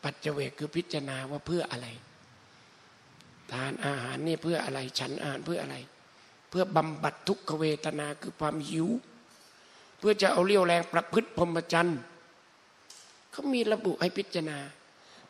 [0.04, 1.88] ปัดเจเวกคือพิจารณาว่าเพื่ออะไร
[3.52, 5.76] ทานอาหารนี่เพื่ออะไร ฉันอาหารเพื่ออะไร
[6.50, 8.88] เพื่อบำบัดทุกขเวทนาคือความหิว
[10.00, 12.00] เพื่อจะเอาเลี้ยวแรงประพฤติพรหมจรรย์
[13.32, 14.58] เขามีระบุให้พิจารณา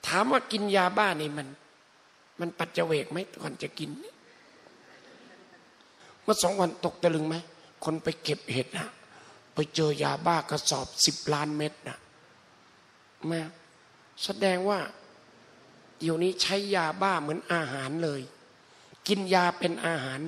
[0.08, 1.48] ถามว่ากินยาบ้านี่มัน
[2.40, 3.90] มันปัจเจเวกไหมก่อนจะกิน
[6.24, 7.36] เมื่อสองวันตกตะลึงไหม
[7.84, 8.88] คนไปเก็บเห็ดนะ
[9.54, 11.98] ไปเจอยาบ้ากระสอบสิบล้านเม็ดนะ
[13.28, 13.42] แม่
[14.24, 14.80] แสดงว่า
[16.00, 18.22] เดี๋ยวนี้ใช้ยาบ้าเหมือนอาหารเลย
[19.08, 20.20] กินยาเป็นอาหาร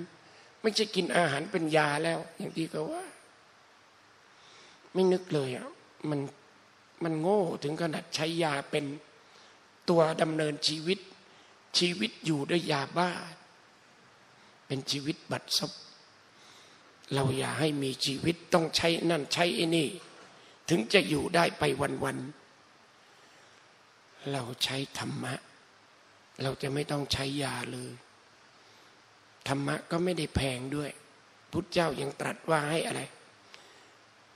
[0.61, 3.05] ไม่ใช่กินอาหารเป็นยาแล้ว อย่างที่เขาว่า
[4.93, 5.67] ไม่นึกเลยอะ
[6.09, 6.19] มัน
[7.03, 8.85] มันโง่ถึงขนาดใช้ยาเป็น
[9.89, 10.99] ตัวดำเนินชีวิต
[11.77, 13.09] ชีวิตอยู่ด้วยยาบ้า
[14.67, 15.71] เป็นชีวิตบัดซบ
[17.13, 19.87] เราอย่าให้มีชีวิตต้องใช้นั่นใช้ไอ้นี่
[20.69, 21.63] ถึงจะอยู่ได้ไป
[22.03, 22.42] วันๆ
[24.31, 25.33] เราใช้ธรรมะ
[26.41, 27.93] เราจะไม่ต้องใช้ยาเลย
[29.47, 30.91] ธรรมะก็ไม่ได้แพงด้วย
[31.51, 33.01] พุทธเจ้ายังตรัสว่าให้อะไร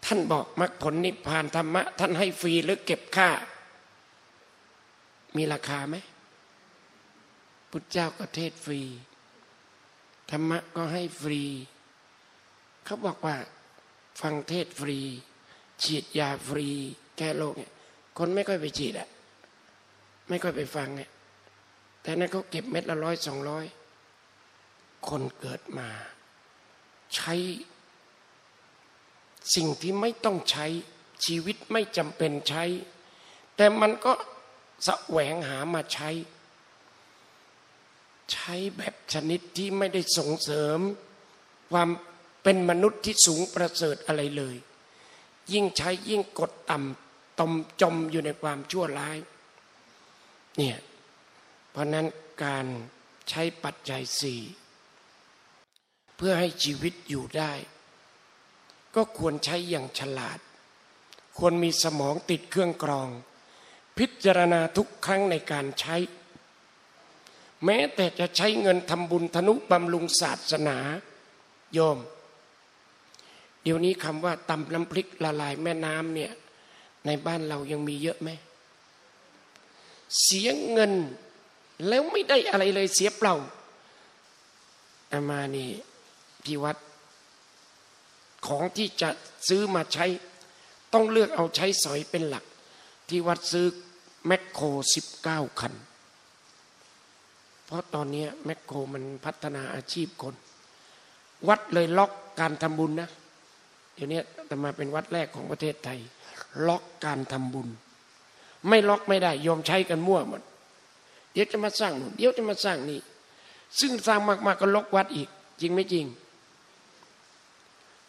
[0.06, 3.30] ท่านบอกมรรคผลนิพพานธรรมะ ท่านให้ฟรีหรือเก็บค่า
[5.36, 5.96] มีราคาไหม
[7.72, 8.82] พุทธเจ้าก็เทศฟรี
[10.32, 11.44] ธรรมะก็ให้ฟรี
[12.86, 13.36] เขาบอกว่า
[14.22, 15.00] ฟังเทศฟรี
[15.84, 16.68] ฉีดยาฟรี
[17.18, 17.72] แก้โรคเนี่ย
[18.18, 19.10] คนไม่ค่อยไปฉีดอะ
[20.30, 21.12] ไม่ค่อยไปฟังเนี่ย
[22.02, 23.66] แต่นั้นเขาเก็บเม็ดละร้อยสองร้อย
[25.10, 25.90] คนเกิดมา
[27.16, 27.34] ใช้
[29.56, 30.66] สิ่งที่ไม่ต้องใช้
[31.26, 32.64] ชีวิตไม่จำเป็นใช้
[33.56, 34.12] แต่มันก็
[34.86, 36.10] แสวงหามาใช้
[38.32, 40.80] ใช้แบบชนิดที่ไม่ได้ส่งเสริม
[41.72, 41.90] ความ
[42.44, 44.56] เป็นมนุษย์ที่สูงประเสริฐอะไรเลย
[45.54, 49.18] ยิ่งใช้ยิ่งกดต่ำตมจมอยู่ในความชั่วร้าย
[50.58, 50.78] เนี่ย
[51.72, 52.08] เพราะนั้น
[52.46, 52.66] การ
[53.30, 54.42] ใช้ปัจจัยสี่
[56.16, 57.54] เพื่อให้ชีวิตอยู่ได้
[58.96, 60.40] ก็ควรใช้อย่างฉลาด
[61.38, 63.10] ควรมีสมองติดเครื่องกรอง
[63.98, 65.96] พิจารณาทุกครั้งในการใช้
[67.66, 70.78] แม้แต่จะใช้เงินทำบุญธนุบำรุงศาสนา
[71.74, 71.98] โยม
[73.62, 76.32] เดี๋ยวนี้คำว่าตำน้ำพริกละลายแม่น้ำเนี่ย
[77.06, 78.30] ในบ้านเรายังมีเยอะไหม
[80.24, 80.94] เสียเงิน
[81.88, 83.36] แล้วไม่ได้อะไรเลยเสียเปล่า
[85.12, 85.70] อามานี่
[86.46, 86.78] ที่วัด
[88.48, 89.10] ของที่จะ
[89.48, 90.06] ซื้อมาใช้
[90.94, 92.46] ต้องเลือกเอาใช้สอยเป็นหลัก
[93.10, 93.66] ที่วัดซื้อ
[94.28, 94.66] แมคโคร
[94.96, 95.74] สิบเก้าคัน
[97.66, 100.36] เพราะตอนนี้แมคโครมันพัฒนาอาชีพคน
[101.48, 103.10] วัดเลยล็อกการทำบุญนะ
[103.94, 106.00] เดี๋ยวนี้แต่มาเป็นวัดแรกของประเทศไทย
[106.68, 107.68] ล็อกการทำบุญ
[108.70, 110.42] ไม่ล็อกไม่ได้ ยอมใช้กันมั่วหมด
[111.32, 113.00] เดี๋ยวจะมาสร้างนู่นเดี๋ยวจะมาสร้างนี่
[113.80, 115.30] ซึ่งสร้างมาก ๆ ก็ล็อกวัดอีก
[115.62, 116.06] จริงไม่จริง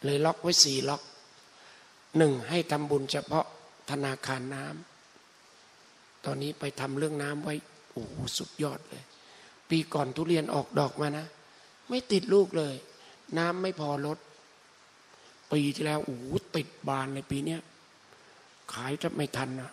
[0.04, 1.02] เลยล็อกไว้สี่ล็อก
[2.16, 3.46] หนึ่งให้ทำบุญเฉพาะ
[3.90, 7.54] ธนาคารน้ำตอนนี้ไปทำเรื่องน้ำไว้
[7.92, 8.04] โอ้
[8.36, 9.04] สุดยอดเลย
[9.70, 11.26] ปีก่อนทุเรียนออกดอกมานะ
[11.88, 12.74] ไม่ติดลูกเลย
[13.38, 14.18] น้ำไม่พอลด
[15.52, 16.18] ปีที่แล้วโอ้
[16.56, 17.60] ติดบานในปีเนี้ย
[18.72, 19.70] ขายจะไม่ทันนะ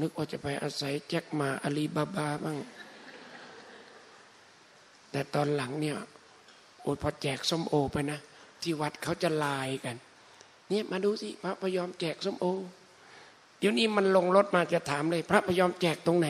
[0.00, 2.58] นึกว่าจะไปอาศัยแจ็คมาอาลีบาบาบ้าง
[5.10, 5.96] แต่ตอนหลังเนี่ย
[6.82, 8.18] โอ้พอแจกส้มโอไปนะ
[8.62, 9.96] ที่วัดเขาจะลายกัน
[10.68, 12.46] เนี่ยมาดูสิพระพยอมแจกส้มโอ
[13.58, 16.28] เดี๋ยวนี้มันลงรถมาจะถามเลย พระพยอมแจกตรงไหน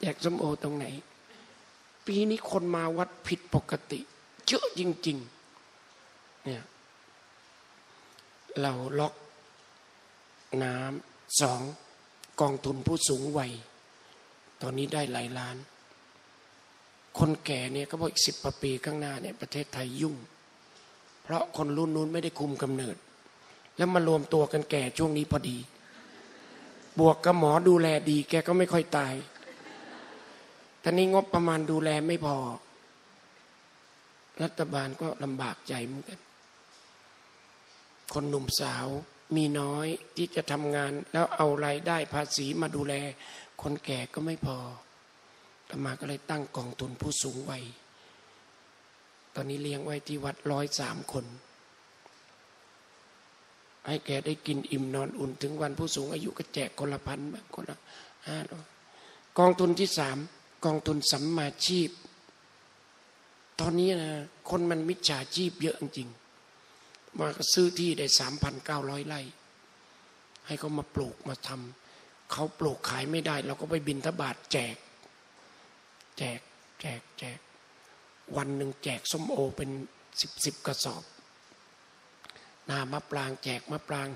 [0.00, 0.86] แจกส้มโอตรงไหน
[2.06, 4.00] ปีนี้คนมาวัดผิดปกติ
[4.46, 5.18] เยอะจริง
[5.80, 6.62] ๆ เนี่ย
[8.60, 9.14] เราล็อก
[10.62, 11.60] น้ำสอง
[12.40, 13.52] กองทุนผู้สูงวัย
[14.62, 15.56] ตอนนี้ได้หลายล้าน
[17.18, 20.16] คนแก่เนี่ยก็บอกอีกสิบปีข้างหน้าเนี่ยประเทศไทยยุ่ง
[21.22, 22.96] เพราะคนรุ่นนู้นไม่ได้คุมกำเนิด
[23.76, 25.58] แล้วมารวมตัวกันแก่ช่วงนี้พอดี
[27.00, 29.14] บวกกับหมอดูแลดี แกก็ไม่ค่อยตาย
[30.82, 32.36] ตอนนี้งบประมาณดูแลไม่พอ
[34.42, 36.20] รัฐบาลก็ลำบากใจเหมือนกัน
[38.12, 38.86] คนหนุ่มสาว
[39.36, 42.94] มีน้อยที่จะทำงานแล้วเอารายได้ภาษีมาดูแล
[43.62, 44.58] คนแก่ก็ไม่พอ
[45.68, 47.64] ตมาก็เลยตั้งกองทุนผู้สูงวัย
[49.34, 51.24] ตอนนี้เลี้ยงไว้ที่วัดร้อยสามคน
[53.86, 57.78] ให้แกได้กินอิ่มนอนอุ่น ถึงวันผู้สูงอายุก็แจกคนละพันบ้างคนละ
[58.28, 58.66] ห้าร้อย
[59.38, 60.18] กองทุนที่สาม
[60.64, 61.90] กองทุนสัมมาชีพ
[63.60, 64.12] ตอนนี้นะ
[64.50, 66.08] คนมันมิจฉาชีพเยอะจริง
[67.18, 69.20] มาก็ซื้อที่ได้สามพันเก้าร้อยไร่
[70.46, 74.76] ให้เขามาปลูกมาทำเขาปลูกขายไม่ได้ เราก็ไปบินทบาทแจก
[76.18, 76.40] แจก
[76.80, 77.38] แจกแจก
[78.36, 79.70] วันหนึ่งแจกส้มโอเป็น
[80.20, 81.04] สิบสิบกระสอบ
[82.66, 84.08] หน้ามะปรางแจกมะปราง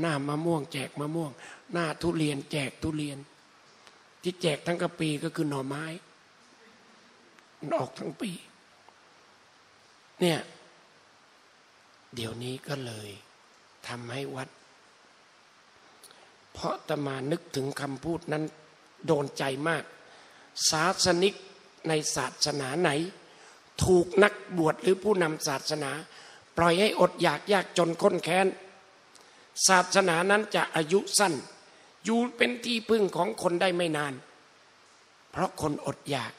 [0.00, 1.32] หน้ามะม่วง แจกมะม่วง
[1.72, 3.18] หน้าทุเรียน แจกทุเรียน
[4.22, 5.84] ที่แจกทั้งกระปีก็คือหน่อไม้
[7.58, 8.30] มันออกทั้งปี
[10.20, 10.38] เนี่ย
[12.14, 13.08] เดี๋ยวนี้ก็เลย
[13.88, 14.48] ทำให้วัด
[16.52, 18.44] เพราะตมานึกถึงคำพูดนั้น
[19.06, 19.84] โดนใจมาก
[20.70, 21.34] ศาสนิก
[21.88, 22.90] ในศาสนาไหน
[23.84, 25.90] ถูกนักบวชหรือผู้นำศาสนา
[26.56, 28.46] ปล่อยให้อดอยากยากจนค้นแค้น
[29.68, 31.34] ศาสนานั้นจะอายุสั้น
[32.04, 34.14] อยู่เป็นที่พึ่งของคนได้ไม่นาน
[35.30, 36.32] เพราะคนอดอยาก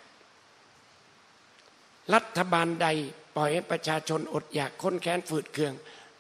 [2.14, 2.88] รัฐบาลใด
[3.36, 5.74] ปล่อยให้ประชาชนอดอยากค้นแค้นฝืดเคือง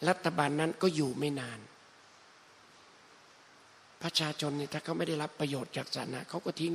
[0.07, 1.59] รัฐบาลนั้นก็อยู่ไม่นาน
[4.03, 6.73] ประชาชนนี่ถ้าเขาไม่ได้รับประโยชน์จากศาสนาเขาก็ทิ้ง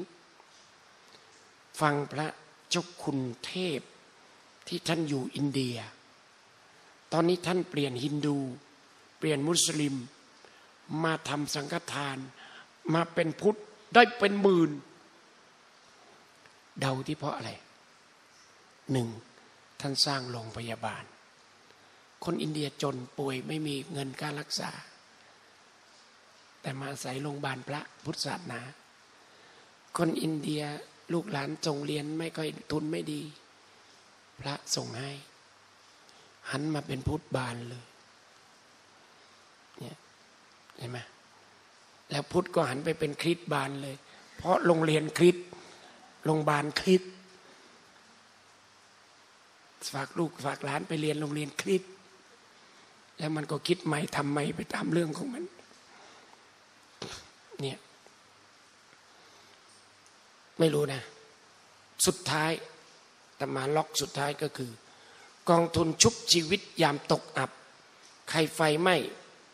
[1.81, 2.27] ฟังพระ
[2.71, 3.81] เจ้าคุณเทพ
[4.69, 5.77] ที่ท่านอยู่อินเดีย
[7.13, 8.37] ตอนนี้ท่านเปลี่ยนฮินดู
[9.19, 9.95] เปลี่ยนมุสลิม
[11.05, 12.19] มาทำสังฆทาน
[12.95, 13.59] มาเป็นพุทธ
[13.95, 14.71] ได้เป็นหมื่น
[16.81, 17.51] เดาที่เพราะอะไร
[18.93, 19.09] หนึ่ง
[19.81, 21.05] ท่านสร้างโรงพยาบาล
[22.25, 24.71] คนอินเดียจนป่วยไม่มีเงินการรักษา
[26.61, 28.61] แต่มาอาศัยโรงพยาบาลพระพุทธศาสนา
[29.97, 30.63] คนอินเดีย
[31.13, 33.23] ลูกหลานส่งเรียนไม่ค่อยทุนไม่ดี
[34.41, 35.13] พระส่งให้
[36.51, 37.85] หันมาเป็นพุทธบาลเลย
[39.79, 39.97] เนี่ย
[40.79, 40.99] เห็นไหม
[42.11, 43.97] แล้วพุทธก็หันไปเป็นคริสบาลเลย
[44.37, 45.37] เพราะโรงเรียนคริส
[46.25, 47.03] โรงพยาบาลคริส
[49.93, 51.83] ฝากลูกฝากหลานไปเรียนโรงเรียนคริส
[53.19, 55.45] แล้วมันก็คิดใหม่ทำใหม่ไปตามเรื่องของมัน
[57.61, 57.79] เนี่ย
[60.59, 61.03] ไม่รู้นะ
[62.07, 62.53] สุดท้าย
[63.37, 64.71] แต่มาล็อกสุดท้ายก็คือ
[65.51, 67.51] กองทุนชุบชีวิตยามตกอับ
[68.31, 68.97] ใครไฟไหม้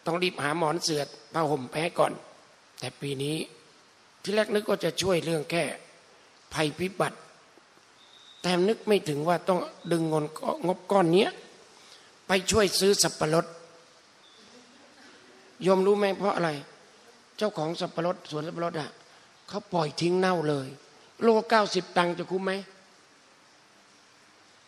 [0.07, 1.03] ต้องรีบหาหมอนเสือ
[1.33, 2.13] ผ้าห่มไปให้ก่อน
[2.81, 3.37] แต่ปีนี้
[4.23, 5.65] ที่แรกนึกก็จะช่วยเรื่องแค่
[6.55, 7.19] ภัยพิบัติ
[8.43, 9.61] แต่นึกไม่ถึงว่าต้อง
[9.93, 10.25] ดึงเงิน
[10.67, 11.31] งบก้อนเนี้ย
[12.27, 13.47] ไปช่วยซื้อสับปะรด
[15.67, 16.51] ยมรู้ไหมเพราะอะไร
[17.37, 18.91] เจ้าของสับปะรดสวนสับปะรดอะ
[19.49, 20.69] เขาปล่อยทิ้งเน่าเลย
[21.23, 22.53] โลเก้าสิบตังค์จะคุ้มไหม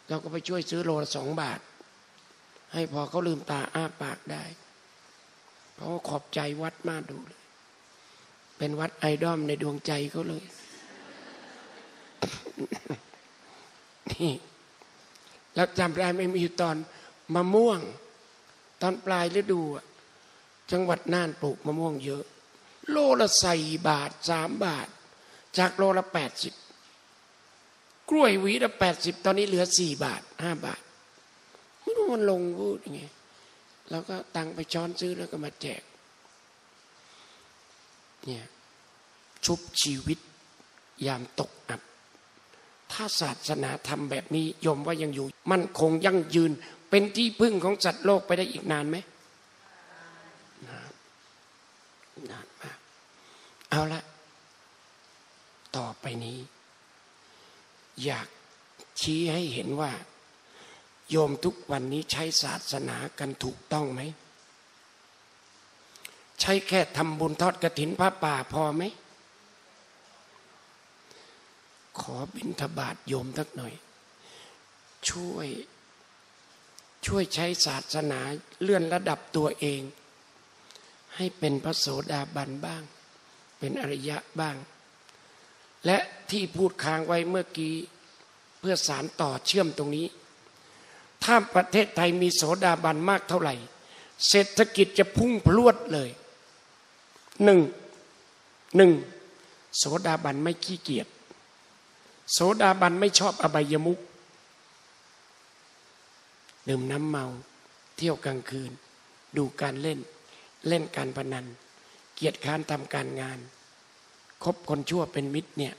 [0.08, 1.60] เราก็ไปช่วยซื้อโลละสองบาท
[2.72, 4.44] ให้พอเขาลืมตาอ้าปากได้
[5.74, 7.42] เพราะขอบใจวัดมากดูเลย
[8.58, 10.44] เป็นวัดไอดอมในดวงใจเขาเลย
[14.12, 14.32] นี่
[15.54, 16.76] แล้วจำได้ไม่มีตอน
[17.34, 17.80] มะม่วง
[18.82, 19.62] ตอนปลายฤดู
[20.72, 22.24] จังหวัดน่านปลูกมะม่วงเยอะ
[22.90, 23.54] โลละใส่
[23.88, 24.88] บาทสามบาท
[25.58, 26.54] จากโลละแปดสิบ
[28.10, 30.82] กล้วยหวีละแปดสิบตอนนี้เหลือสี่บาทห้าบาท
[31.80, 33.02] ไม่รู้มันลงพูดยังไง
[33.90, 35.82] แล้วก็ตังไปช้อนซื้อแล้วก็มาแจก
[38.26, 38.44] เนี่ย
[39.44, 40.18] ชุบชีวิต
[41.06, 41.82] ยามตกอับ
[42.94, 46.52] ถ้าศาสนาทำแบบนี้ยมว่ายังอยู่ มั่นคงยั่งยืน
[46.90, 48.96] เป็นที่พึ่งของสัตว์โลกไปได้อีกนานไหม
[50.68, 50.92] นาน
[52.30, 52.78] นานมาก
[53.70, 54.02] เอาละ
[55.76, 56.38] ต่อไปนี้
[58.04, 58.26] อยาก
[59.00, 59.92] ชี้ให้เห็นว่า
[61.10, 64.00] โยมทุกวันนี้ใช้ศาสนากันถูกต้องไหม
[66.40, 68.82] ใช้แค่ทำบุญทอดกระถินพระป่าพอไหม
[72.00, 73.74] ขอบิณฑบาตโยมสักหน่อย
[75.08, 75.48] ช่วย
[77.06, 78.20] ช่วยใช้ศาสนา
[78.62, 79.80] เลื่อนระดับตัวเอง
[81.16, 82.82] ให้เป็นพระโสดาบันบ้าง
[83.58, 84.56] เป็นอริยะบ้าง
[85.86, 85.98] และ
[86.30, 87.74] ที่พูดค้างไว้เมื่อกี้
[88.58, 90.06] เพื่อสารต่อเชื่อมตรงนี้
[91.24, 93.54] ถ้าประเทศไทยมีโสดาบันมากเท่าไหร่
[94.28, 96.10] เศรษฐกิจจะพุ่งพลวดเลย
[97.44, 97.60] หนึ่ง
[98.76, 98.92] หนึ่ง
[99.76, 101.06] โสดาบันไม่ขี้เกียจ
[102.32, 103.98] โสดาบันไม่ชอบอบายมุก
[106.68, 107.26] ดื่มน้ำเมา
[107.96, 108.70] เที่ยวกลางคืน
[109.36, 109.98] ดูการเล่น
[110.68, 111.46] เล่นการพนัน
[112.14, 113.38] เกียรติค้านทำการงาน
[114.42, 115.74] คบคนชั่วเป็นมิตรเนี่ย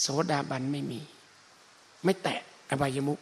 [0.00, 1.00] โสดาบันไม่มี
[2.04, 3.18] ไม่แตะอบายมุก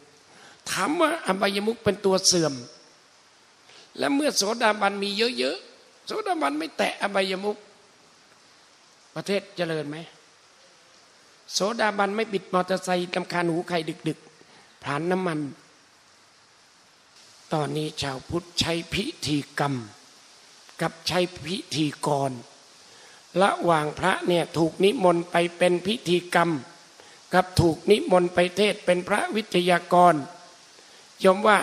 [0.71, 2.53] ถามว่าอบายมุกเป็นตัวเสื่อม
[3.97, 7.57] และเมื่อโสดาบันมีเยอะๆโสดาบันไม่แตะอบายมุก
[9.15, 9.97] ประเทศเจริญไหม
[11.53, 13.75] โสดาบันไม่ปิดมอเตอร์ไซค์ลำคาญหูใคร
[14.07, 15.39] ดึกๆผ่านน้ำมัน
[17.53, 19.73] ตอนนี้ชาวพุทธใช้พิธีกรรม
[20.81, 22.31] กับใช้พิธีกร
[23.41, 26.49] ระหว่างพระเนี่ยถูกนิมนต์ไปเป็นพิธีกรรม
[27.33, 30.13] กับถูกนิมนต์ไปเทศเป็นพระวิทยากร
[31.23, 31.57] ยมว่า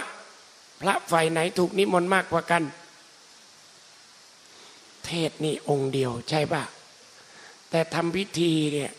[0.81, 2.63] พระฝ่ายไหนถูกนิมนต์มากกว่ากัน
[5.07, 6.63] เทศนี่องค์เดียวใช่ปะ
[7.71, 8.91] แต่ทำพิธีเนี่ย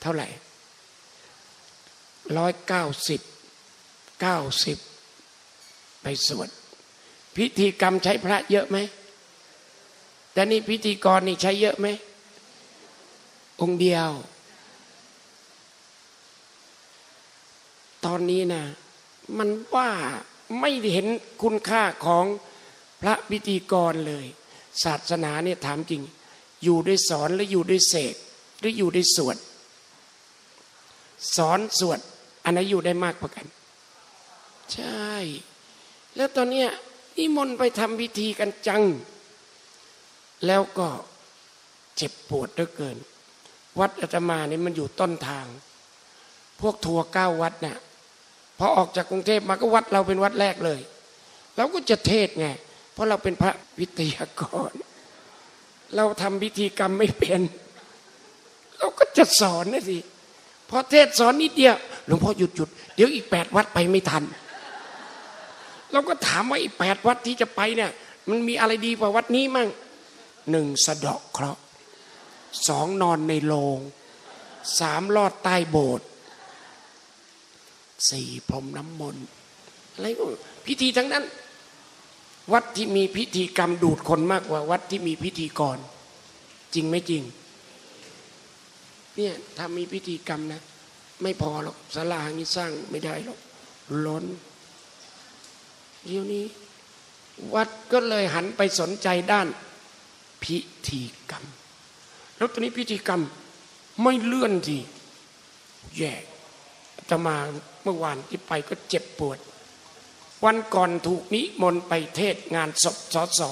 [0.00, 0.28] เท่าไหร่
[2.36, 3.20] ร้อยเก้าสิบ
[4.20, 4.78] เก้าสิบ
[6.02, 6.48] ไปสวด
[7.36, 8.76] พิธีกรรมใช้พระเยอะไหม
[10.32, 11.86] แต่นี่พิธีกรนี่ใช้เยอะไหม
[13.60, 14.10] องค์เดียว
[18.04, 18.62] ตอนนี้นะ
[19.38, 19.90] มันว่า
[20.60, 21.06] ไม่เห็น
[21.42, 22.24] คุณค่าของ
[23.00, 24.26] พระพิธีกรเลย
[24.84, 26.02] ศาสนาเนี่ยถามจริง
[26.62, 28.14] อยู่ด้วยสอนหรืออยู่ด้วยเสก
[28.60, 29.36] หรืออยู่ด้วยสวด
[31.36, 31.98] สอนสวด
[32.44, 33.46] อันไหนอยู่ได้มากกว่ากัน
[34.72, 35.12] ใช่
[36.16, 36.68] แล้วตอนเนี้ย
[37.16, 38.82] นิมนต์ไปทำพิธีกันจัง
[40.46, 40.88] แล้วก็
[41.96, 42.96] เจ็บปวดเหลือเกิน
[43.78, 45.46] วัดอาตมาเนี่ยมันอยู่ต้นทาง
[46.60, 47.78] พวกทัวร์เก้าวัดเนี่ย
[48.58, 50.80] พอออกจากกรุงเทพมาก็วัดเราเป็นวัดแรกเลย
[51.56, 52.48] เราก็จะเทศไง
[52.92, 54.72] เพราะเราเป็นพระวิทยากร
[55.96, 57.40] เราทำพิธีกรรมไม่เป็น
[58.78, 59.98] เราก็จะสอนนะสิ
[60.70, 64.24] พอเทศสอนนิดเดียวหลวงพ่อหยุดหยุดเดี๋ยวอีกแปดวัดไปไม่ทัน
[65.92, 67.90] เราก็ถามว่าอีกแปดวัดที่จะไปเนี่ย
[68.28, 69.68] มันมีอะไรดีกว่าวัดนี้มั่ง
[70.50, 71.60] หนึ่งสะเดาะเคราะห์
[72.68, 73.78] สองนอนในโรง
[74.80, 76.06] สามลอดใต้โบสถ์
[78.10, 79.26] สี่พรมน้ำมนต์
[79.94, 80.24] อะไรก็
[80.66, 81.24] พิธีทั้งนั้น
[82.52, 85.78] วัดที่มีพิธีกรรมดูดคนมากกว่า วัดที่มีพิธีกร
[86.74, 87.22] จริงไม่จริง
[89.16, 90.62] เนี่ยถ้ามีพิธีกรรมนะ
[91.22, 93.38] ไม่พอหรอกศาลานี้สร้างไม่ได้หรอก
[94.06, 94.24] ล้น
[96.04, 96.44] เดี๋ยวนี้
[97.54, 99.48] วัดก็เลยหันไปสนใจด้าน
[100.42, 100.56] พิ
[100.88, 101.44] ธีกรรม
[102.36, 103.22] แล้วตอนนี้พิธีกรรม
[104.02, 104.78] ไม่เลื่อนที
[105.96, 106.14] แย่
[107.10, 107.36] จะมา
[107.82, 109.38] เมื่อวานที่ไปก็เจ็บปวด
[110.44, 113.50] วันก่อนถูกนิมนต์ไปเทศงานศพสอสอ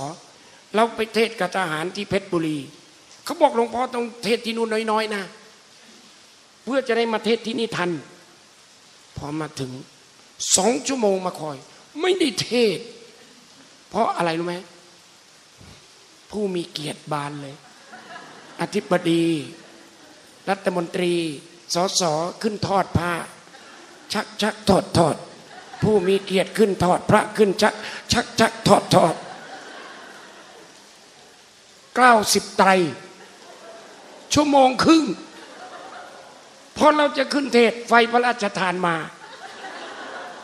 [0.75, 2.59] เราไปเทศกับทหารที่เพชรบุรี
[3.25, 5.23] เขาบอกหลวงพ่อต้องเทศที่นู่นน้อยๆนะ
[6.65, 7.91] เพื่อจะได้มาเทศที่นี่ทัน
[9.17, 9.73] พอมาถึง
[10.57, 11.57] สองชั่วโมงมาคอย
[12.01, 12.79] ไม่ได้เทศ
[13.89, 14.57] เพราะอะไรรู้ไหม
[16.31, 17.57] ผู้มีเกียรติบานเลย
[18.61, 19.27] อธิบดี
[20.51, 21.13] รัฐมนตรี
[21.75, 22.03] สส
[22.43, 23.13] ขึ้นทอดผ้า
[24.13, 25.17] ชักชักถอดถอด
[25.83, 27.75] ผู้มีเกียรติขึ้นถอดพระขึ้นชัก
[28.13, 29.15] ชักชักถอดถอด
[31.97, 32.71] เก้าสิบไตร
[34.35, 35.05] ชั่วโมงครึ่ง
[36.77, 38.97] พอเราจะขึ้นเทศไฟพระราชทานมา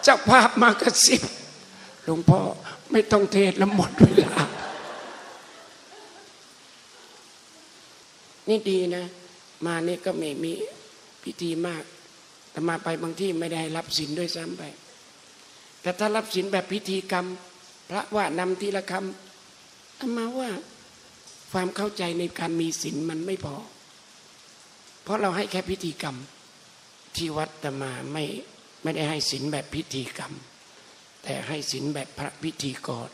[0.03, 1.23] เจ้าภาพมากระซิบ
[2.05, 2.41] หลวงพ่อ
[2.93, 4.35] ไม่ต้องเทศแล้วหมดเวลา
[8.49, 9.05] นี่ดีนะ
[9.67, 10.53] มานี่ก็ไม่มี
[11.23, 11.83] พิธีมาก
[12.51, 14.63] แต่มาไปบางที่ไม่ได้รับศีลด้วยซ้ำไป
[15.83, 17.27] แต่ถ้ารับศีลแบบพิธีกรรม
[17.91, 20.51] พระว่านำทีละคำอามาว่า
[21.53, 23.57] ความเข้าใจในการมีศีลมันไม่พอ
[25.03, 26.17] เพราะเราให้แค่พิธีกรรม
[27.17, 28.25] ที่วัดแต่มาไม่
[28.83, 30.33] ไม่ได้ให้ศีลแบบพิธีกรรม
[31.23, 33.09] แต่ให้ศีลแบบพระพิธีกร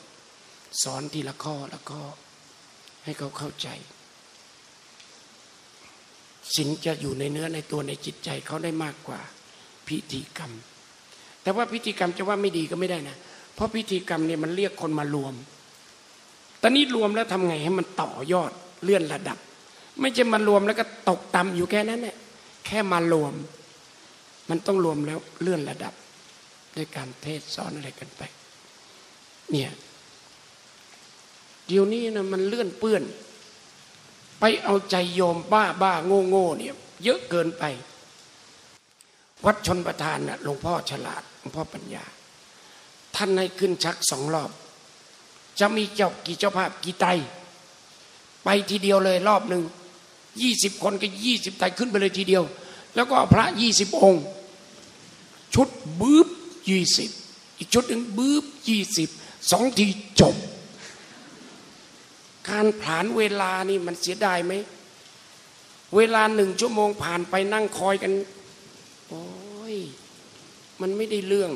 [0.82, 2.02] สอนทีละข้อละข้อ
[3.04, 3.68] ให้เขาเข้าใจ
[6.54, 9.20] ศีลจะอยู่ในเนื้อในตัวในจิตใจเขาได้มากกว่า
[9.88, 10.52] พิธีกรรม
[11.42, 13.16] แต่ว่าพิธีกรรมจะว่าไม่ดีก็ไม่ได้นะ
[13.54, 15.34] เพราะพิธีกรรมเนี่ยมันเรียกคนมารวม
[16.62, 18.50] ตอนนี้รวมแล้วทำไงให้มันต่อยอด
[18.82, 19.38] เลื่อนระดับ
[20.00, 22.16] ไม่ใช่มารวมแล้วก็ตกต่ำอยู่แค่นั้นแหละ
[22.66, 23.34] แค่มารวม
[24.48, 25.94] มันต้องรวมแล้วเลื่อนระดับ
[26.76, 28.22] ด้วยการเทศสอนอะไรกันไป
[29.50, 29.70] เนี่ย
[31.66, 33.02] เดี๋ยวนี้นะมันเลื่อนเปื้อน
[34.40, 36.74] ไปเอาใจโยมบ้าบ้าโง่โง่เนี่ย
[37.04, 37.64] เยอะเกินไป
[39.44, 42.04] วัดชนประธานนะ่ะหลวงพ่อฉลาดหลวงพ่อปัญญา
[43.16, 44.50] ท่านให้ขึ้นชักสองรอบ
[45.60, 47.06] จะมีเจ้ากี่เจ้าภาพกี่ไต
[48.44, 49.62] ไปทีเดียวเลยรอบหนึ่ง
[50.42, 52.44] ยี่สิบคนก็ยี่สิบไตรขึ้นไปเลยทีเดียว
[52.94, 54.24] แล้วก็พระยี่สิบองค์
[55.54, 55.68] ชุด
[56.00, 56.28] บื้บ
[56.68, 57.10] ยี่สิบ
[57.58, 59.08] อีกชุดหนึ่งบื้บยี่สิบ
[59.50, 59.86] สองที
[60.20, 60.34] จบ
[62.48, 64.52] การผ่านเวลานี่มันเสียดายไหม
[65.96, 68.12] เวลาหนึ่งชั่วโมงผ่านไปนั่งคอยกัน
[69.08, 69.24] โอ้
[69.74, 69.76] ย
[70.80, 71.50] มันไม่ได้เรื่อง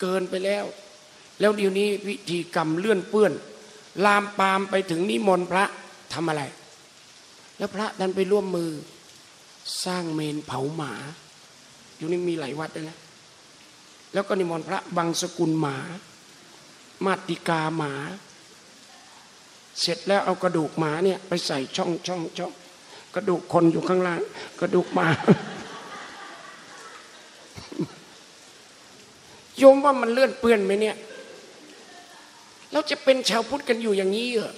[0.00, 0.64] เกินไปแล้ว
[1.40, 3.32] แล้วเดี๋ยวนี้พิธีกรรมเลื่อนเปื้อน
[4.04, 5.64] ลามปามไปถึงนิมนต์พระ
[6.12, 6.42] ทำอะไร
[7.60, 8.70] แล้วพระดันไปร่วมมือ
[9.84, 10.92] สร้างเมนเผาหมา
[11.96, 12.98] อยู่นี่มีหลายวัดเลยนะ
[14.12, 15.76] แล้วก็นิมนต์พระบางสกุลหมา
[17.04, 17.92] มาติกาหมา
[19.80, 22.52] เสร็จแล้วเอากระดูกหมาเนี่ยไปใส่ช่องช่องช่อง
[23.14, 24.20] กระดูกคนอยู่ข้างล่าง
[24.60, 25.08] กระดูกหมา
[29.58, 30.96] โยมว่ามันเลื่อนเปื้อนไหมเนี่ย
[32.72, 34.54] เราจะเป็นชาวพุทธกันอยู่อย่างนี้เหรอ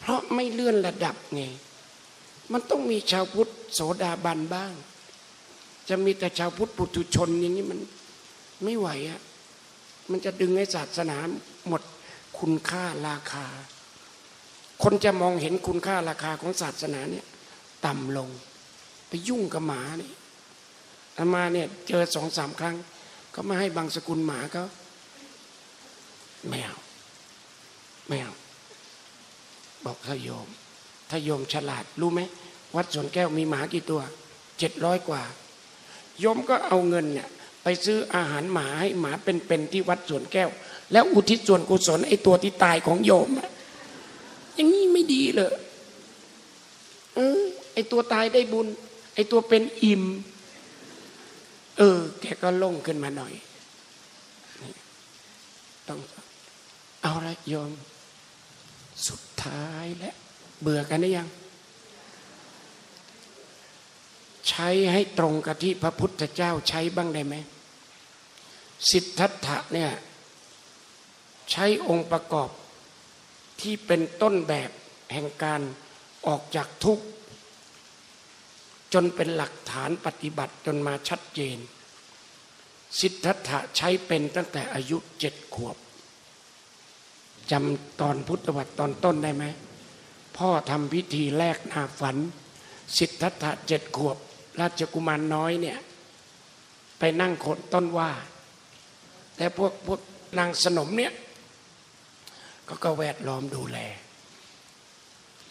[0.00, 1.42] เพราะไม่เลื่อนระดับไง
[2.52, 4.72] มันต้องมีชาวพุทธโสดาบันบ้าง
[5.88, 7.80] จะมีแต่ชาวพุทธปุถุชนอย่างนี้มัน
[8.64, 9.20] ไม่ไหวอะ
[10.10, 11.16] มันจะดึงให้ศาสนา
[11.68, 11.82] หมด
[12.38, 13.46] คุณค่าราคา
[14.82, 17.26] คนจะมองเห็นคุณค่าราคาของศาสนาเนี่ย
[17.86, 18.28] ต่ำลง
[19.08, 20.12] ไปยุ่งกับหมาเนี่ย
[21.16, 22.76] อามาเนี่ยเจอสองสามครั้ง
[23.34, 24.66] ก็มาให้บางสกุลหมาเขา
[26.48, 26.78] ไม่เอา
[28.08, 28.34] ไม่เอา
[29.84, 30.48] บอกถ้าโยม
[31.10, 32.20] ถ้าโยมฉลาดรู้ไหม
[32.76, 34.00] วัดสวนแก้วมีหมากี่ตัว
[34.58, 35.22] เจ็ดร้อยกว่า
[36.20, 37.28] โยมก็เอาเงินเนี่ย
[37.62, 40.50] ไปซื้ออาหารหมาให้หมาเป็นๆที่วัดสวนแก้ว
[40.92, 43.50] แล้วอุทิศส่วนกุศลไอ้ตัวที่ตายของโยมอะ
[44.54, 45.52] อย่างนี้ไม่ดีเลย
[47.14, 47.40] เออ
[47.72, 48.66] ไอ้ตัวตายได้บุญ
[49.14, 50.02] ไอ้ตัวเป็นอิ่ม
[51.78, 53.32] เออ แกก็ลงขึ้นมาหน่อย
[54.62, 54.72] นี่
[55.88, 55.98] ต้อง
[57.02, 57.70] เอาละโยม
[59.08, 60.16] สุดท้ายแล้ว
[60.60, 61.28] เบื่อกันหรือยัง
[64.48, 67.34] ใช้ให้ตรงกับที่พระพุทธเจ้าใช้บ้างได้ไหม
[68.90, 69.90] สิทธัตถะเนี่ย
[71.50, 72.50] ใช้องค์ประกอบ
[73.60, 74.70] ที่เป็นต้นแบบ
[75.12, 75.60] แห่งการ
[76.26, 77.04] ออกจากทุกข์
[78.94, 81.58] จนเป็นหลักฐานปฏิบัติจนมาชัดเจน
[83.00, 85.76] สิทธัตถะใช้เป็นตั้งแต่อายุเจ็ดขวบ
[87.50, 89.44] จำตอนพุทธวัตรตอนต้นได้ไหม
[90.36, 92.16] พ่อทำพิธีแลกนาฝัน
[92.98, 94.16] สิทธัตถะเจ็ดขวบ
[94.60, 95.78] ราชกุมารน้อยเนี่ย
[96.98, 98.10] ไปนั่งโคนต้นว่า
[99.36, 100.00] แต่พวกพวก
[100.38, 101.12] นางสนมเนี่ย
[102.68, 103.78] ก็ก็แวดล้อมดูแล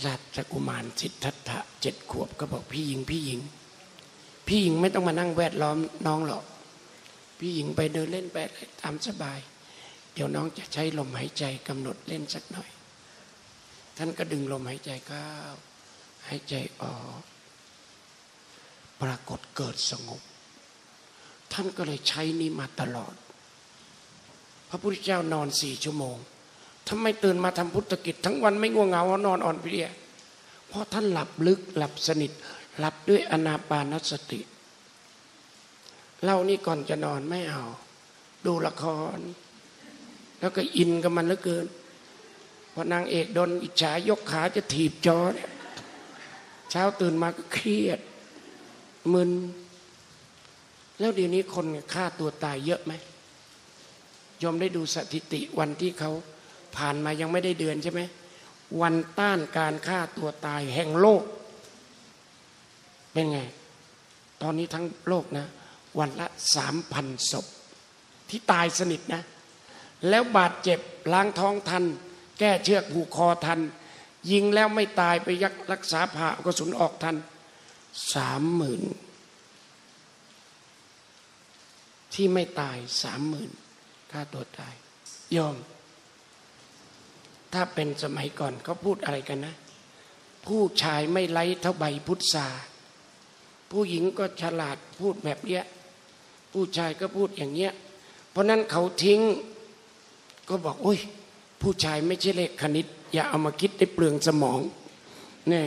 [0.05, 3.39] ราชกุมารสิทธัตถะเจ็ดขวบก็บอกพี่หญิงพี่หญิง
[4.47, 5.77] พี่หญิงไม่ต้องมานั่งแวดล้อม
[6.07, 6.43] น้องหรอก
[7.39, 8.37] พี่หญิงไปเดินเล่นไป
[8.81, 9.39] ตามสบาย
[10.21, 12.69] ดี๋ยวน้องจะใช้ลมหายใจกำหนดเล่นสักหน่อย
[13.97, 15.25] ท่านก็ดึงลมหายใจเข้า
[16.27, 17.21] หายใจออก
[19.01, 20.21] ปรากฏเกิดสงบ
[21.53, 23.15] ท่านก็เลยใช้นี้มาตลอด
[24.69, 26.17] พระพุทธเจ้านอนสี่ชั่วโมง
[26.87, 29.87] ทำไมตื่นมาทำพุทธกิจ ทั้งวันไม่ง่วงเหงานอนอ่อนเพลีย
[30.67, 32.31] เพราะท่านหลับลึกหลับสนิท
[32.79, 34.39] หลับด้วยอนาปานสติ
[36.23, 37.63] เล่านี่ก่อนจะนอนไม่เอา
[38.45, 38.85] ดูละค
[39.17, 39.19] ร
[40.39, 41.65] แล้วก็อินกับมันเหลือเกิน
[42.73, 45.49] พอนางเอกโดนอิจฉายกขาจะถีบจอเนี่ย
[46.69, 47.99] เช้าตื่นมาก็เครียด
[49.13, 49.31] มึน
[50.99, 52.93] แล้วเดี๋ยวนี้คนฆ่าตัวตายเยอะไหม
[54.43, 56.11] ยอมได้ดูสถิติวันที่เขา
[56.75, 58.01] ผ่านมายังไม่ได้เดือนใช่ไหม
[58.81, 61.23] วันต้านการฆ่าตัวตายแห่งโลก
[63.11, 63.39] เป็นไง
[64.41, 65.45] ตอนนี้ทั้งโลกนะ
[65.99, 67.45] วันละสามพันศพ
[68.29, 69.21] ที่ตายสนิทนะ
[70.07, 70.79] แล้วบาดเจ็บ
[71.13, 71.83] ล้างท้องทัน
[72.39, 73.59] แก้เชือกผูกคอทัน
[74.31, 77.15] ยิงแล้วไม่ตายไปยักรักษาผ่ากระสุนออกทัน
[78.13, 78.81] สามหมื่น
[82.13, 83.51] ที่ไม่ตายสามหมื่น
[84.11, 84.75] ฆ่าตัวตาย
[85.35, 85.55] ยอม
[87.53, 89.55] ถ้าเป็นสมัยก่อนเขาพูดอะไรกันนะ
[90.45, 92.47] ผู้ชายไม่ไล่เท่าใบพุทธา
[93.71, 95.63] ผู้หญิงก็ฉลาดพูดแบบเนี้ย
[96.53, 97.73] ผู้ชายก็พูดอย่างเงี้ย
[98.31, 99.21] เพราะนั้นเขาทิ้ง
[100.49, 100.99] ก็บอกโอ้ย
[101.61, 104.59] ผู้ชายไม่ใช่เลขคณิต อย่าเอามาคิดได้เปลืองสมอง
[105.51, 105.65] นี่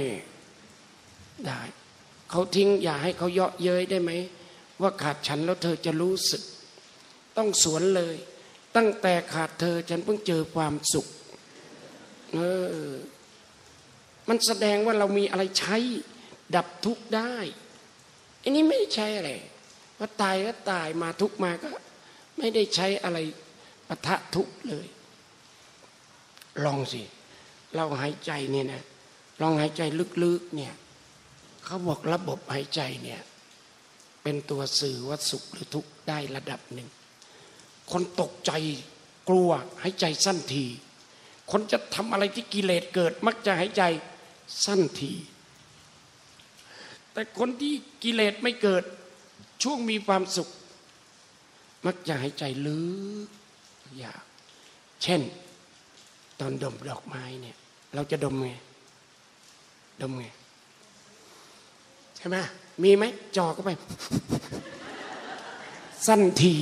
[1.46, 1.60] ได้
[2.30, 4.10] เขาทิ้งอย่าให้เขาเยาะเย้ยได้ไหม
[4.82, 6.42] ว่าขาดฉันแล้วเธอจะรู้สึก
[7.36, 8.16] ต้องสวนเลย
[8.76, 11.06] ตั้งแต่ขาดเธอฉันเพิ่งเจอความสุข
[12.32, 12.38] เอ
[12.88, 12.90] อ
[14.28, 15.76] มันแสดงว่าเรามีอะไรใช้
[16.56, 17.34] ดับทุกข์ได้
[18.42, 19.30] อันนี้ไม่ได้ใช้อะไร
[19.98, 21.68] ว่าตายก็ตายมาทุกมาก็
[22.38, 23.18] ไม่ได้ใช้อะไร
[23.94, 24.86] ปะทะทุกเลย
[26.64, 27.02] ลองสิ
[27.74, 28.82] เราหายใจเนี่ยนะ
[29.40, 29.82] ลองหายใจ
[30.24, 30.74] ลึกๆเนี่ย
[31.64, 33.20] เขาบอกระบบหายใจเนี่ย
[34.22, 36.88] เป็นตัวสื่อว่าสุขหรือทุกข์ได้ระดับหนึ่ง
[37.92, 38.52] คนตกใจ
[39.28, 39.50] กลัว
[39.82, 40.66] หายใจสั้นที
[41.50, 43.82] คนจะทำอะไรที่กิเลสเกิด มักจะหายใจ
[44.64, 45.12] สั้นที
[47.12, 48.84] แต่คนที่กิเลสไม่เกิด
[49.62, 50.48] ช่วงมีความสุข
[51.86, 52.80] มักจะหายใจลึ
[53.26, 53.28] ก
[54.02, 54.22] ยาว
[55.02, 55.20] เช่น
[56.40, 57.56] ตอนดมดอกไม้เนี่ย
[57.94, 58.50] เราจะดมไง
[60.02, 60.26] ดมไง
[62.16, 62.36] ใช่ไหม
[62.82, 63.04] มีไหม
[63.36, 63.70] จอก็ไป
[66.06, 66.54] สั้นที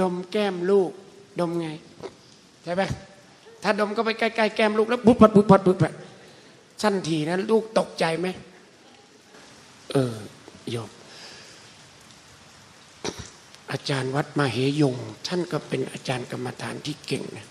[0.00, 0.90] ดมแก้มลูก
[1.40, 1.68] ดมไง
[2.64, 2.82] ใช่ไหม
[3.62, 5.92] ถ้าดมก็ไปใกล้ๆแก้มลูกแล้วปุ๊บปัดปุ๊บปัดปุ๊บปัด
[6.82, 8.28] สั้นทีนะ ลูกตกใจไหม
[9.92, 10.16] เออ
[10.70, 10.90] โยม
[13.72, 14.96] อาจารย์วัดมาเหยง
[15.26, 17.46] ท่านก็เป็นอาจารย์กรรมฐานที่เก่งนะ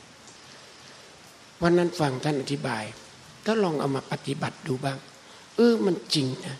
[1.62, 2.84] วันนั้นฟังท่านอธิบาย
[3.46, 4.98] ก็ลองเอามาปฏิบัติดูบ้าง
[5.56, 6.58] เออมันจริงนะ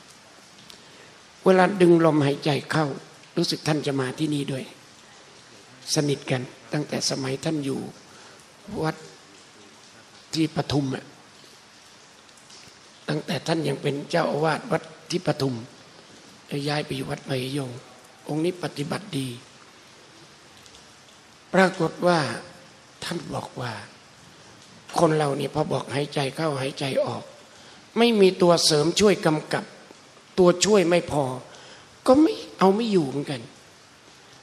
[1.46, 2.86] เวลาดึงลมหายใจเข้า
[3.38, 4.64] รู้สึกท่านจะมาที่นี่ด้วย
[5.96, 6.42] สนิทกัน
[6.74, 7.80] ตั้งแต่สมัยท่านอยู่
[8.84, 8.96] วัด
[10.34, 11.06] ที่ปทุมอะ
[13.10, 15.56] ตั้งแต่ท่านยังเป็นเจ้าอาวาสวัดที่ปทุม
[16.68, 17.72] ย้ายไปอยู่วัดไผ่ยง
[18.30, 19.30] องค์นี้ปฏิบัติดี
[21.54, 22.20] ปรากฏว่า
[23.04, 23.74] ท่านบอกว่า
[25.00, 27.24] คนเราเนี่ยพอบอกหายใจเข้าหายใจออก
[27.98, 29.64] ไม่มีตัวเสริมช่วยกำกับ
[30.40, 31.24] ตัวช่วยไม่พอ
[32.08, 33.42] ก็ไม่เอาไม่อยู่เหมือนกัน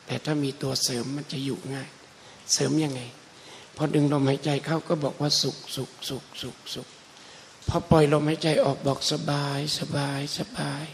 [0.06, 1.88] แต่ถ้ามีตัวเสริมมันจะอยู่ง่าย
[2.52, 3.00] เสริมยังไง
[3.76, 6.88] พอดึงลมหายใจเข้าก็บอกว่าสุขสุขสุขสุขสุข
[7.68, 10.84] พอปล่อยลมหายใจออกบอกสบายสบายสบาย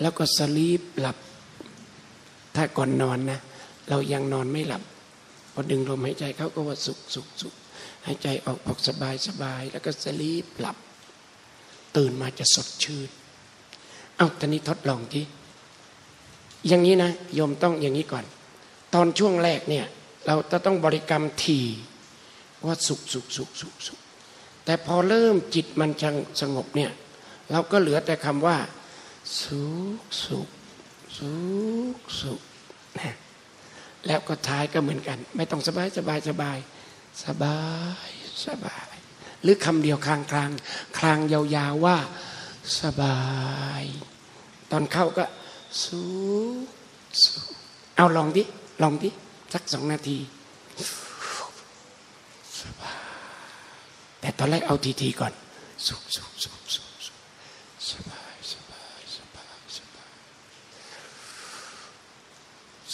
[0.00, 1.16] แล้วก็สลีปหลับ
[2.54, 3.40] ถ้าก่อนนอนนะ
[3.88, 4.82] เรายังนอนไม่หลับ
[5.52, 7.54] พอดึงลมหายใจเข้าก็ว่าสุขสุขสุข
[8.06, 10.76] หายใจออกบอกสบายสบาย แล้วก็สลีปหลับ
[11.96, 13.08] ตื่นมาจะสดชื่น
[14.16, 15.24] เอาตอนนี้ทดลองที่
[16.68, 18.24] อย่างนี้นะโยมต้องอย่างนี้ก่อน
[18.94, 19.86] ตอนช่วงแรกเนี่ย
[20.26, 21.60] เราจะต้องบริกรรมที
[22.66, 23.98] ว่าสุขสุขสุขสุขสุข
[24.64, 25.90] แต่พอเริ่มจิตมัน
[26.40, 26.90] สงบเนี่ย
[27.50, 28.56] เราก็เหลือแต่คำว่า
[29.40, 29.62] สุ
[30.00, 30.48] ขสุข
[31.16, 31.32] สุ
[31.96, 32.40] ขสุข
[32.98, 33.14] นะ
[34.06, 36.58] แล้วก็ท้ายก็เหมือนกัน ไม่ต้องสบายสบายสบาย
[37.24, 37.58] สบา
[38.08, 38.10] ย
[38.46, 38.94] สบาย
[39.42, 40.50] หรือคำเดียวคลางคลาง
[40.98, 41.98] คลางยาวๆว่า
[42.80, 43.20] สบา
[43.82, 43.84] ย
[44.70, 45.24] ตอนเข้าก็
[45.82, 46.02] สุ
[46.64, 46.68] ข
[47.22, 47.44] สุข
[47.96, 48.42] เอาลองดิ
[48.82, 49.10] ลองดิ
[49.52, 50.18] สักสองนาที
[52.60, 52.96] สบาย
[54.20, 55.32] แต่ตอนแรกเอาทีๆก่อน
[55.86, 57.18] สุขสุขสุขสุขสุข
[57.90, 60.14] สบายสบายสบายสบาย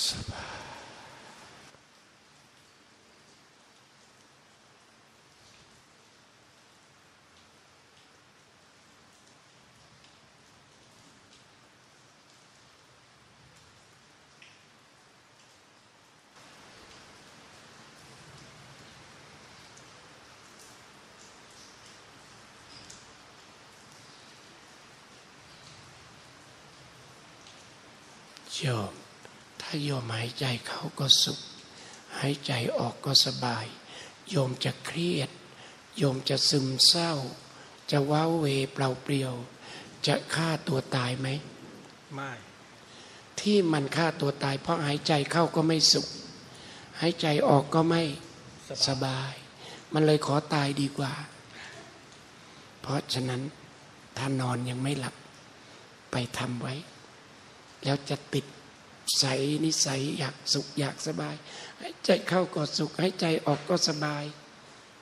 [0.08, 0.46] สบาย
[28.62, 28.94] โยม
[29.60, 31.40] ถ้าโย มหายใจเข้าก็สุข
[32.18, 33.66] หายใจออกก็สบาย
[34.28, 35.30] โยมจะเครียด
[35.96, 37.12] โยมจะซึมเศร้า
[37.90, 39.34] จะว้าเหวเปล่าเปลี่ยว
[40.06, 41.28] จะฆ่าตัวตายไหม
[42.14, 42.32] ไม่
[43.40, 46.06] ที่มันฆ่าตัวตาย เพราะหายใจเข้าก็ไม่สุข
[47.00, 48.02] หายใจออกก็ไม่
[48.88, 49.32] สบาย
[49.92, 51.12] มันเลยขอตายดีกว่า
[52.80, 53.42] เพราะฉะนั้น
[54.16, 55.14] ถ้านอนยังไม่หลับ
[56.10, 56.74] ไปทำไว้
[57.84, 58.44] แล้วจะติด
[59.18, 59.24] ใส
[59.64, 61.34] นิสัยอยากสุขอยากสบาย
[61.80, 64.24] หายใจเข้าก็สุขหายใจออกก็สบาย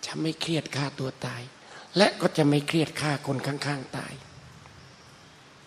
[0.06, 1.42] จะไม่เครียดฆ่าตัวตาย
[1.96, 4.14] และก็จะไม่เครียดฆ่าคนข้างๆตาย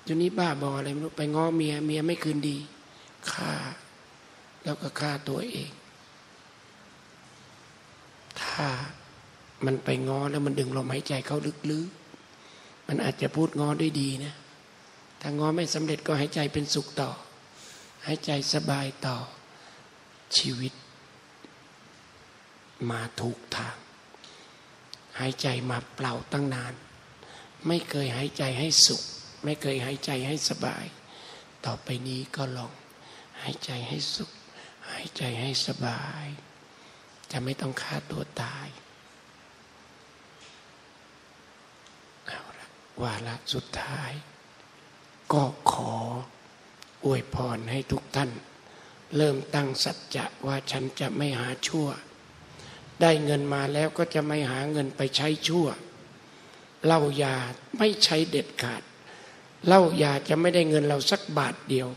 [0.03, 2.57] อยู่นี้บ้าบออะไรไม่รู้ไปง้อเมียเมียไม่คืนดี
[3.31, 3.53] ฆ่า
[4.63, 5.71] แล้วก็ฆ่าตัวเอง
[8.41, 8.67] ถ้า
[9.65, 11.37] มันไปง้อแล้วมันดึงลมหายใจเข้า
[11.71, 14.33] ลึกๆมันอาจจะพูดง้อด้วยดีนะ
[15.21, 17.09] ถ้าง้อไม่สำเร็จก็หายใจเป็นสุขต่อ
[18.05, 19.17] หายใจสบายต่อ
[20.37, 20.73] ชีวิต
[22.89, 23.77] มาถูกทาง
[25.19, 26.73] หายใจมาเปล่าตั้งนาน
[27.67, 29.01] ไม่เคยหายใจให้สุข
[29.43, 30.85] ไม่เคยหายใจให้สบาย
[31.65, 32.71] ต่อไปนี้ก็ลอง
[33.41, 34.31] หายใจให้สุข
[34.89, 36.25] หายใจให้สบาย
[37.31, 38.67] จะไม่ต้องฆ่าตัวตาย
[42.27, 42.67] เอาละ
[43.01, 44.11] วาระสุดท้าย
[45.33, 45.93] ก็ขอ
[47.05, 48.31] อวยพรให้ทุกท่าน
[49.17, 51.87] เริ่มตั้งสัจจะว่าฉันจะไม่หาชั่ว
[53.01, 55.67] ได้เงินมาแล้วก็จะไม่หาเงินไปใช้ชั่ว
[56.85, 57.35] เหล้ายา
[57.77, 58.81] ไม่ใช้เด็ดขาด
[59.67, 61.87] เหล้ายาจะไม่ได้เงินเราสักบาทเดียว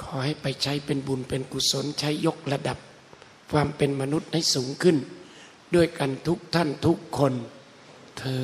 [0.00, 2.78] ขอให้ไปใช้เป็นบุญเป็นกุศลใช้ยกระดับ
[3.52, 4.96] ความเป็นมนุษย์ให้สูงขึ้น
[5.74, 7.34] ด้วยกันทุกท่านทุกคน
[8.18, 8.40] เทิ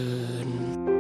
[0.49, 0.96] น